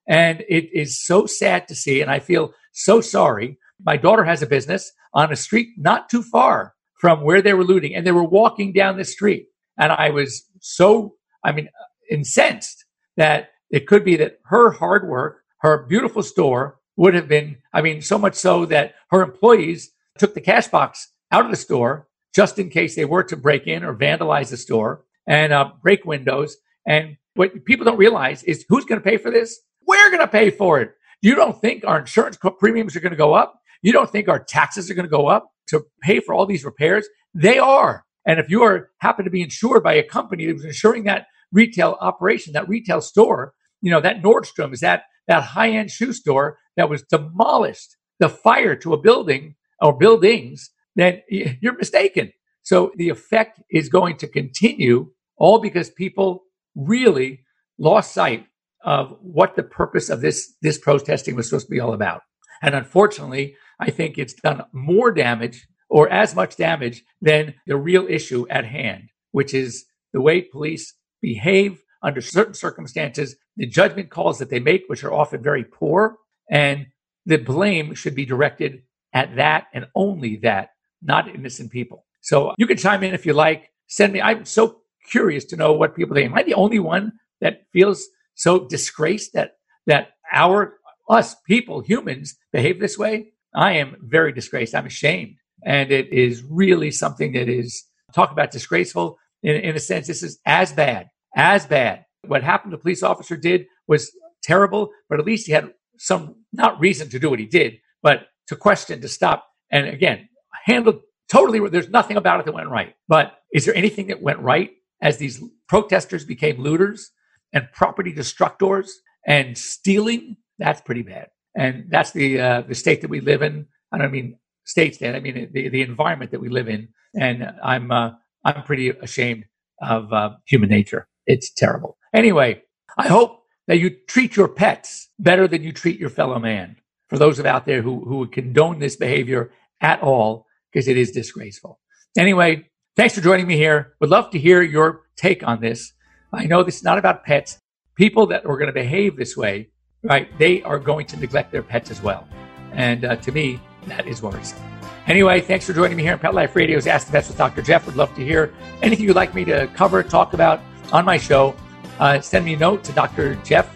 And 0.07 0.45
it 0.49 0.69
is 0.73 1.05
so 1.05 1.27
sad 1.27 1.67
to 1.69 1.75
see. 1.75 2.01
And 2.01 2.11
I 2.11 2.19
feel 2.19 2.53
so 2.73 3.01
sorry. 3.01 3.59
My 3.85 3.97
daughter 3.97 4.25
has 4.25 4.43
a 4.43 4.47
business 4.47 4.93
on 5.15 5.33
a 5.33 5.37
street 5.37 5.69
not 5.79 6.09
too 6.09 6.23
far 6.23 6.75
from 7.01 7.23
where 7.23 7.43
they 7.43 7.55
were 7.55 7.65
looting 7.65 7.95
and 7.95 8.07
they 8.07 8.13
were 8.13 8.25
walking 8.25 8.73
down 8.73 8.97
the 8.97 9.05
street. 9.05 9.47
And 9.79 9.93
I 9.93 10.11
was 10.11 10.45
so, 10.61 11.15
I 11.43 11.53
mean, 11.53 11.69
incensed 12.11 12.85
that 13.17 13.51
it 13.71 13.87
could 13.87 14.05
be 14.05 14.17
that 14.17 14.39
her 14.45 14.71
hard 14.71 15.09
work, 15.09 15.43
her 15.59 15.87
beautiful 15.87 16.23
store 16.23 16.79
would 16.97 17.15
have 17.15 17.29
been, 17.29 17.57
I 17.73 17.83
mean, 17.83 18.03
so 18.03 18.19
much 18.19 18.35
so 18.35 18.67
that 18.67 18.95
her 19.11 19.23
employees 19.23 19.91
took 20.19 20.35
the 20.35 20.41
cash 20.41 20.69
box 20.69 21.11
out 21.33 21.45
of 21.45 21.51
the 21.51 21.57
store 21.57 22.09
just 22.35 22.59
in 22.59 22.69
case 22.69 22.97
they 22.97 23.05
were 23.05 23.23
to 23.25 23.37
break 23.37 23.67
in 23.67 23.85
or 23.85 23.95
vandalize 23.95 24.51
the 24.51 24.57
store 24.57 25.05
and 25.27 25.53
uh, 25.53 25.71
break 25.83 26.05
windows. 26.05 26.57
And 26.87 27.17
what 27.35 27.65
people 27.65 27.85
don't 27.85 27.97
realize 27.97 28.43
is 28.43 28.65
who's 28.69 28.85
going 28.85 29.01
to 29.01 29.05
pay 29.05 29.17
for 29.17 29.31
this? 29.31 29.61
We're 29.87 30.11
going 30.11 30.21
to 30.21 30.29
pay 30.29 30.51
for 30.51 30.81
it. 30.81 30.93
You 31.23 31.35
don't 31.35 31.61
think 31.61 31.85
our 31.87 32.01
insurance 32.01 32.39
premiums 32.59 32.97
are 32.97 33.01
going 33.01 33.13
to 33.13 33.17
go 33.17 33.35
up? 33.35 33.59
You 33.83 33.93
don't 33.93 34.11
think 34.11 34.29
our 34.29 34.43
taxes 34.43 34.91
are 34.91 34.95
going 34.95 35.07
to 35.07 35.11
go 35.11 35.29
up 35.29 35.51
to 35.69 35.85
pay 36.03 36.21
for 36.21 36.35
all 36.35 36.47
these 36.47 36.65
repairs? 36.65 37.07
They 37.35 37.59
are. 37.59 38.05
And 38.27 38.41
if 38.41 38.51
you 38.51 38.63
are 38.63 38.91
happen 38.99 39.25
to 39.25 39.31
be 39.31 39.43
insured 39.43 39.83
by 39.83 39.95
a 39.95 40.03
company 40.03 40.47
that 40.47 40.55
was 40.55 40.65
insuring 40.65 41.05
that 41.05 41.27
retail 41.53 41.97
operation, 42.01 42.53
that 42.55 42.69
retail 42.69 43.01
store, 43.01 43.55
you 43.81 43.91
know, 43.91 44.01
that 44.01 44.23
Nordstrom 44.23 44.73
is 44.73 44.81
that 44.81 45.05
that 45.29 45.43
high-end 45.43 45.91
shoe 45.91 46.13
store 46.13 46.59
that 46.77 46.91
was 46.91 47.03
demolished, 47.03 47.97
the 48.19 48.29
fire 48.29 48.77
to 48.77 48.93
a 48.93 49.01
building 49.01 49.55
or 49.81 49.97
buildings, 49.97 50.71
then 50.95 51.23
you're 51.29 51.77
mistaken. 51.77 52.33
So 52.63 52.93
the 52.97 53.09
effect 53.09 53.61
is 53.71 53.89
going 53.89 54.17
to 54.19 54.29
continue 54.29 55.11
all 55.37 55.61
because 55.61 55.91
people 55.91 56.45
really 56.75 57.45
lost 57.79 58.13
sight 58.13 58.47
of 58.85 59.17
what 59.21 59.57
the 59.57 59.63
purpose 59.63 60.11
of 60.11 60.21
this 60.21 60.55
this 60.63 60.79
protesting 60.79 61.37
was 61.37 61.49
supposed 61.49 61.67
to 61.67 61.71
be 61.71 61.81
all 61.81 61.95
about. 61.95 62.23
And 62.63 62.75
unfortunately, 62.75 63.57
I 63.81 63.91
think 63.91 64.19
it's 64.19 64.35
done 64.35 64.63
more 64.73 65.11
damage 65.11 65.67
or 65.89 66.09
as 66.11 66.35
much 66.35 66.57
damage 66.57 67.03
than 67.21 67.55
the 67.67 67.77
real 67.77 68.07
issue 68.09 68.47
at 68.49 68.65
hand, 68.65 69.11
which 69.33 69.55
is 69.55 69.85
the 70.13 70.21
way 70.21 70.41
police 70.41 70.95
behave 71.21 71.83
under 72.03 72.21
certain 72.21 72.55
circumstances, 72.55 73.37
the 73.57 73.67
judgment 73.67 74.11
calls 74.11 74.39
that 74.39 74.51
they 74.51 74.61
make, 74.61 74.85
which 74.87 75.03
are 75.05 75.13
often 75.13 75.43
very 75.43 75.65
poor, 75.65 76.17
and 76.51 76.87
the 77.25 77.39
blame 77.39 77.95
should 77.95 78.15
be 78.15 78.27
directed 78.27 78.83
at 79.13 79.37
that 79.37 79.67
and 79.73 79.87
only 79.95 80.37
that, 80.37 80.71
not 81.05 81.29
innocent 81.29 81.71
people. 81.71 82.05
So 82.23 82.55
you 82.59 82.67
can 82.67 82.77
chime 82.77 83.05
in 83.05 83.15
if 83.15 83.27
you 83.27 83.35
like. 83.35 83.71
Send 83.87 84.13
me. 84.13 84.21
I'm 84.21 84.45
so 84.45 84.81
curious 85.11 85.45
to 85.47 85.57
know 85.57 85.73
what 85.73 85.95
people 85.95 86.17
think. 86.17 86.31
Am 86.31 86.37
I 86.37 86.43
the 86.43 86.55
only 86.55 86.79
one 86.79 87.13
that 87.41 87.63
feels 87.73 88.07
so 88.35 88.67
disgraced 88.67 89.35
that 89.35 89.53
that 89.87 90.09
our 90.33 90.79
us 91.09 91.37
people 91.47 91.81
humans 91.81 92.37
behave 92.53 92.81
this 92.81 92.99
way? 92.99 93.33
I 93.55 93.73
am 93.73 93.97
very 94.01 94.33
disgraced. 94.33 94.75
I'm 94.75 94.87
ashamed, 94.87 95.37
and 95.65 95.93
it 95.93 96.13
is 96.13 96.43
really 96.43 96.91
something 96.91 97.33
that 97.35 97.49
is 97.49 97.85
talk 98.15 98.33
about 98.33 98.51
disgraceful. 98.51 99.19
In, 99.43 99.57
in 99.57 99.77
a 99.77 99.81
sense, 99.81 100.07
this 100.07 100.23
is 100.23 100.39
as 100.47 100.73
bad 100.73 101.09
as 101.37 101.67
bad. 101.67 102.07
What 102.27 102.43
happened 102.43 102.73
the 102.73 102.79
police 102.79 103.03
officer 103.03 103.37
did 103.37 103.67
was 103.87 104.11
terrible, 104.43 104.91
but 105.11 105.21
at 105.21 105.27
least 105.27 105.47
he 105.47 105.53
had 105.53 105.73
some 105.99 106.37
not 106.53 106.81
reason 106.81 107.11
to 107.11 107.19
do 107.19 107.29
what 107.29 107.39
he 107.39 107.47
did, 107.47 107.75
but 108.03 108.29
to 108.49 108.57
question, 108.57 109.03
to 109.03 109.09
stop, 109.09 109.47
and 109.71 109.87
again 109.87 110.29
handled 110.65 111.03
totally. 111.31 111.69
There's 111.71 111.91
nothing 111.91 112.19
about 112.19 112.41
it 112.41 112.47
that 112.47 112.55
went 112.55 112.71
right. 112.71 112.95
But 113.09 113.39
is 113.53 113.67
there 113.67 113.77
anything 113.77 114.09
that 114.09 114.23
went 114.23 114.41
right 114.41 114.73
as 115.03 115.19
these 115.19 115.43
protesters 115.69 116.25
became 116.27 116.61
looters? 116.61 117.11
and 117.55 117.71
property 117.73 118.13
destructors 118.13 118.91
and 119.27 119.57
stealing, 119.57 120.37
that's 120.59 120.83
pretty 120.83 121.03
bad. 121.03 121.29
And 121.57 121.87
that's 121.91 122.13
the 122.13 122.41
uh, 122.41 122.63
the 122.63 122.77
state 122.77 123.03
that 123.03 123.11
we 123.11 123.21
live 123.21 123.43
in. 123.43 123.67
I 123.93 123.99
don't 123.99 124.13
mean 124.13 124.39
state 124.67 124.97
state. 124.97 125.17
I 125.17 125.21
mean 125.21 125.51
the, 125.53 125.71
the 125.71 125.83
environment 125.83 126.33
that 126.33 126.41
we 126.41 126.51
live 126.51 126.69
in. 126.69 126.89
And 127.19 127.53
I'm 127.65 127.93
uh, 127.93 128.13
I'm 128.45 128.65
pretty 128.65 128.91
ashamed 128.91 129.47
of 129.83 130.13
uh, 130.13 130.31
human 130.47 130.71
nature. 130.71 131.09
It's 131.27 131.53
terrible. 131.53 131.97
Anyway, 132.15 132.63
I 132.99 133.09
hope 133.09 133.45
that 133.69 133.79
you 133.79 133.91
treat 133.91 134.37
your 134.37 134.49
pets 134.49 135.11
better 135.19 135.49
than 135.49 135.65
you 135.65 135.73
treat 135.73 136.01
your 136.01 136.11
fellow 136.11 136.39
man. 136.41 136.77
For 137.09 137.19
those 137.19 137.39
of 137.39 137.47
out 137.47 137.67
there 137.67 137.83
who 137.83 138.05
who 138.05 138.27
condone 138.29 138.81
this 138.81 138.97
behavior 138.97 139.53
at 139.81 140.03
all, 140.03 140.47
because 140.75 140.89
it 140.89 140.97
is 140.97 141.13
disgraceful. 141.13 141.79
Anyway, 142.19 142.69
thanks 142.97 143.15
for 143.15 143.21
joining 143.21 143.47
me 143.47 143.57
here. 143.57 143.95
Would 144.01 144.11
love 144.11 144.31
to 144.31 144.39
hear 144.39 144.61
your 144.61 145.03
take 145.17 145.47
on 145.47 145.61
this. 145.61 145.93
I 146.33 146.47
know 146.47 146.65
this 146.65 146.79
is 146.79 146.83
not 146.83 146.99
about 146.99 147.25
pets. 147.25 147.59
People 147.95 148.27
that 148.27 148.45
are 148.45 148.59
going 148.59 148.67
to 148.67 148.73
behave 148.73 149.17
this 149.17 149.37
way, 149.37 149.71
right, 150.03 150.29
they 150.39 150.63
are 150.65 150.81
going 150.81 151.07
to 151.07 151.17
neglect 151.17 151.53
their 151.53 151.63
pets 151.63 151.93
as 151.93 152.03
well. 152.03 152.27
And 152.73 153.05
uh, 153.05 153.17
to 153.17 153.31
me, 153.31 153.61
that 153.87 154.09
is 154.09 154.21
worrisome. 154.21 154.59
Anyway, 155.07 155.41
thanks 155.41 155.67
for 155.67 155.73
joining 155.75 155.97
me 155.97 156.03
here 156.03 156.15
on 156.15 156.19
Pet 156.19 156.35
Life 156.35 156.57
Radio's 156.57 156.89
Ask 156.89 157.07
the 157.07 157.13
Vets 157.13 157.29
with 157.29 157.39
Dr. 157.39 157.63
Jeff. 157.63 157.87
Would 157.87 157.95
love 157.97 158.13
to 158.17 158.25
hear 158.25 158.53
anything 158.83 159.07
you'd 159.07 159.15
like 159.15 159.35
me 159.35 159.45
to 159.45 159.69
cover, 159.75 160.03
talk 160.03 160.33
about 160.33 160.61
on 160.93 161.05
my 161.05 161.19
show. 161.19 161.55
Uh, 162.01 162.21
send 162.21 162.45
me 162.45 162.55
a 162.55 162.57
note 162.57 162.83
to 162.85 162.93
Dr. 162.93 163.37
Jeff 163.45 163.71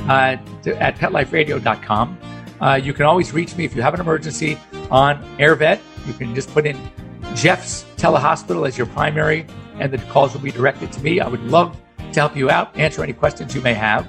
uh, 0.00 0.36
to, 0.62 0.76
at 0.82 0.96
petliferadio.com. 0.96 2.18
Uh, 2.60 2.74
you 2.82 2.92
can 2.92 3.06
always 3.06 3.32
reach 3.32 3.56
me 3.56 3.64
if 3.64 3.74
you 3.74 3.80
have 3.80 3.94
an 3.94 4.00
emergency 4.00 4.58
on 4.90 5.22
AirVet. 5.38 5.80
You 6.06 6.12
can 6.14 6.34
just 6.34 6.50
put 6.50 6.66
in 6.66 6.78
Jeff's 7.34 7.84
telehospital 7.96 8.66
as 8.66 8.78
your 8.78 8.86
primary, 8.86 9.46
and 9.78 9.92
the 9.92 9.98
calls 10.10 10.32
will 10.32 10.40
be 10.40 10.50
directed 10.50 10.92
to 10.92 11.02
me. 11.02 11.20
I 11.20 11.28
would 11.28 11.42
love 11.42 11.76
to 12.12 12.20
help 12.20 12.36
you 12.36 12.50
out, 12.50 12.76
answer 12.76 13.02
any 13.02 13.12
questions 13.12 13.54
you 13.54 13.60
may 13.60 13.74
have. 13.74 14.06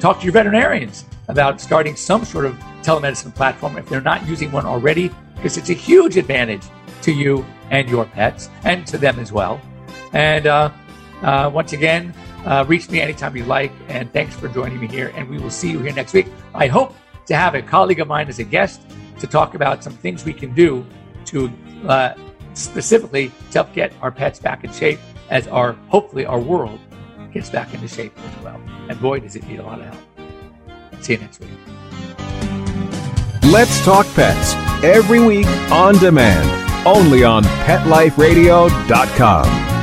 Talk 0.00 0.18
to 0.20 0.24
your 0.24 0.32
veterinarians 0.32 1.04
about 1.28 1.60
starting 1.60 1.96
some 1.96 2.24
sort 2.24 2.46
of 2.46 2.54
telemedicine 2.82 3.34
platform 3.34 3.76
if 3.76 3.88
they're 3.88 4.00
not 4.00 4.26
using 4.26 4.50
one 4.50 4.66
already, 4.66 5.10
because 5.36 5.56
it's 5.56 5.70
a 5.70 5.74
huge 5.74 6.16
advantage 6.16 6.62
to 7.02 7.12
you 7.12 7.44
and 7.70 7.88
your 7.88 8.04
pets 8.06 8.50
and 8.64 8.86
to 8.86 8.98
them 8.98 9.18
as 9.18 9.32
well. 9.32 9.60
And 10.12 10.46
uh, 10.46 10.70
uh, 11.22 11.50
once 11.52 11.72
again, 11.72 12.14
uh, 12.44 12.64
reach 12.66 12.90
me 12.90 13.00
anytime 13.00 13.36
you 13.36 13.44
like. 13.44 13.72
And 13.88 14.12
thanks 14.12 14.34
for 14.34 14.48
joining 14.48 14.80
me 14.80 14.86
here. 14.86 15.12
And 15.16 15.28
we 15.28 15.38
will 15.38 15.50
see 15.50 15.70
you 15.70 15.80
here 15.80 15.92
next 15.92 16.12
week. 16.12 16.26
I 16.54 16.66
hope 16.66 16.94
to 17.26 17.36
have 17.36 17.54
a 17.54 17.62
colleague 17.62 18.00
of 18.00 18.08
mine 18.08 18.28
as 18.28 18.38
a 18.38 18.44
guest 18.44 18.82
to 19.20 19.26
talk 19.26 19.54
about 19.54 19.82
some 19.82 19.94
things 19.94 20.24
we 20.24 20.34
can 20.34 20.54
do 20.54 20.84
to 21.24 21.52
uh, 21.86 22.14
specifically 22.54 23.30
to 23.50 23.58
help 23.58 23.74
get 23.74 23.92
our 24.00 24.10
pets 24.10 24.38
back 24.38 24.64
in 24.64 24.72
shape 24.72 24.98
as 25.30 25.46
our 25.48 25.72
hopefully 25.88 26.26
our 26.26 26.38
world 26.38 26.78
gets 27.32 27.48
back 27.50 27.74
into 27.74 27.88
shape 27.88 28.16
as 28.16 28.44
well. 28.44 28.60
And 28.88 29.00
boy, 29.00 29.20
does 29.20 29.36
it 29.36 29.46
need 29.46 29.58
a 29.58 29.64
lot 29.64 29.80
of 29.80 29.86
help. 29.86 29.98
See 31.02 31.14
you 31.14 31.20
next 31.20 31.40
week. 31.40 31.50
Let's 33.44 33.84
Talk 33.84 34.06
Pets 34.14 34.54
every 34.82 35.20
week 35.20 35.46
on 35.70 35.98
demand, 35.98 36.86
only 36.86 37.24
on 37.24 37.42
PetLifeRadio.com. 37.42 39.73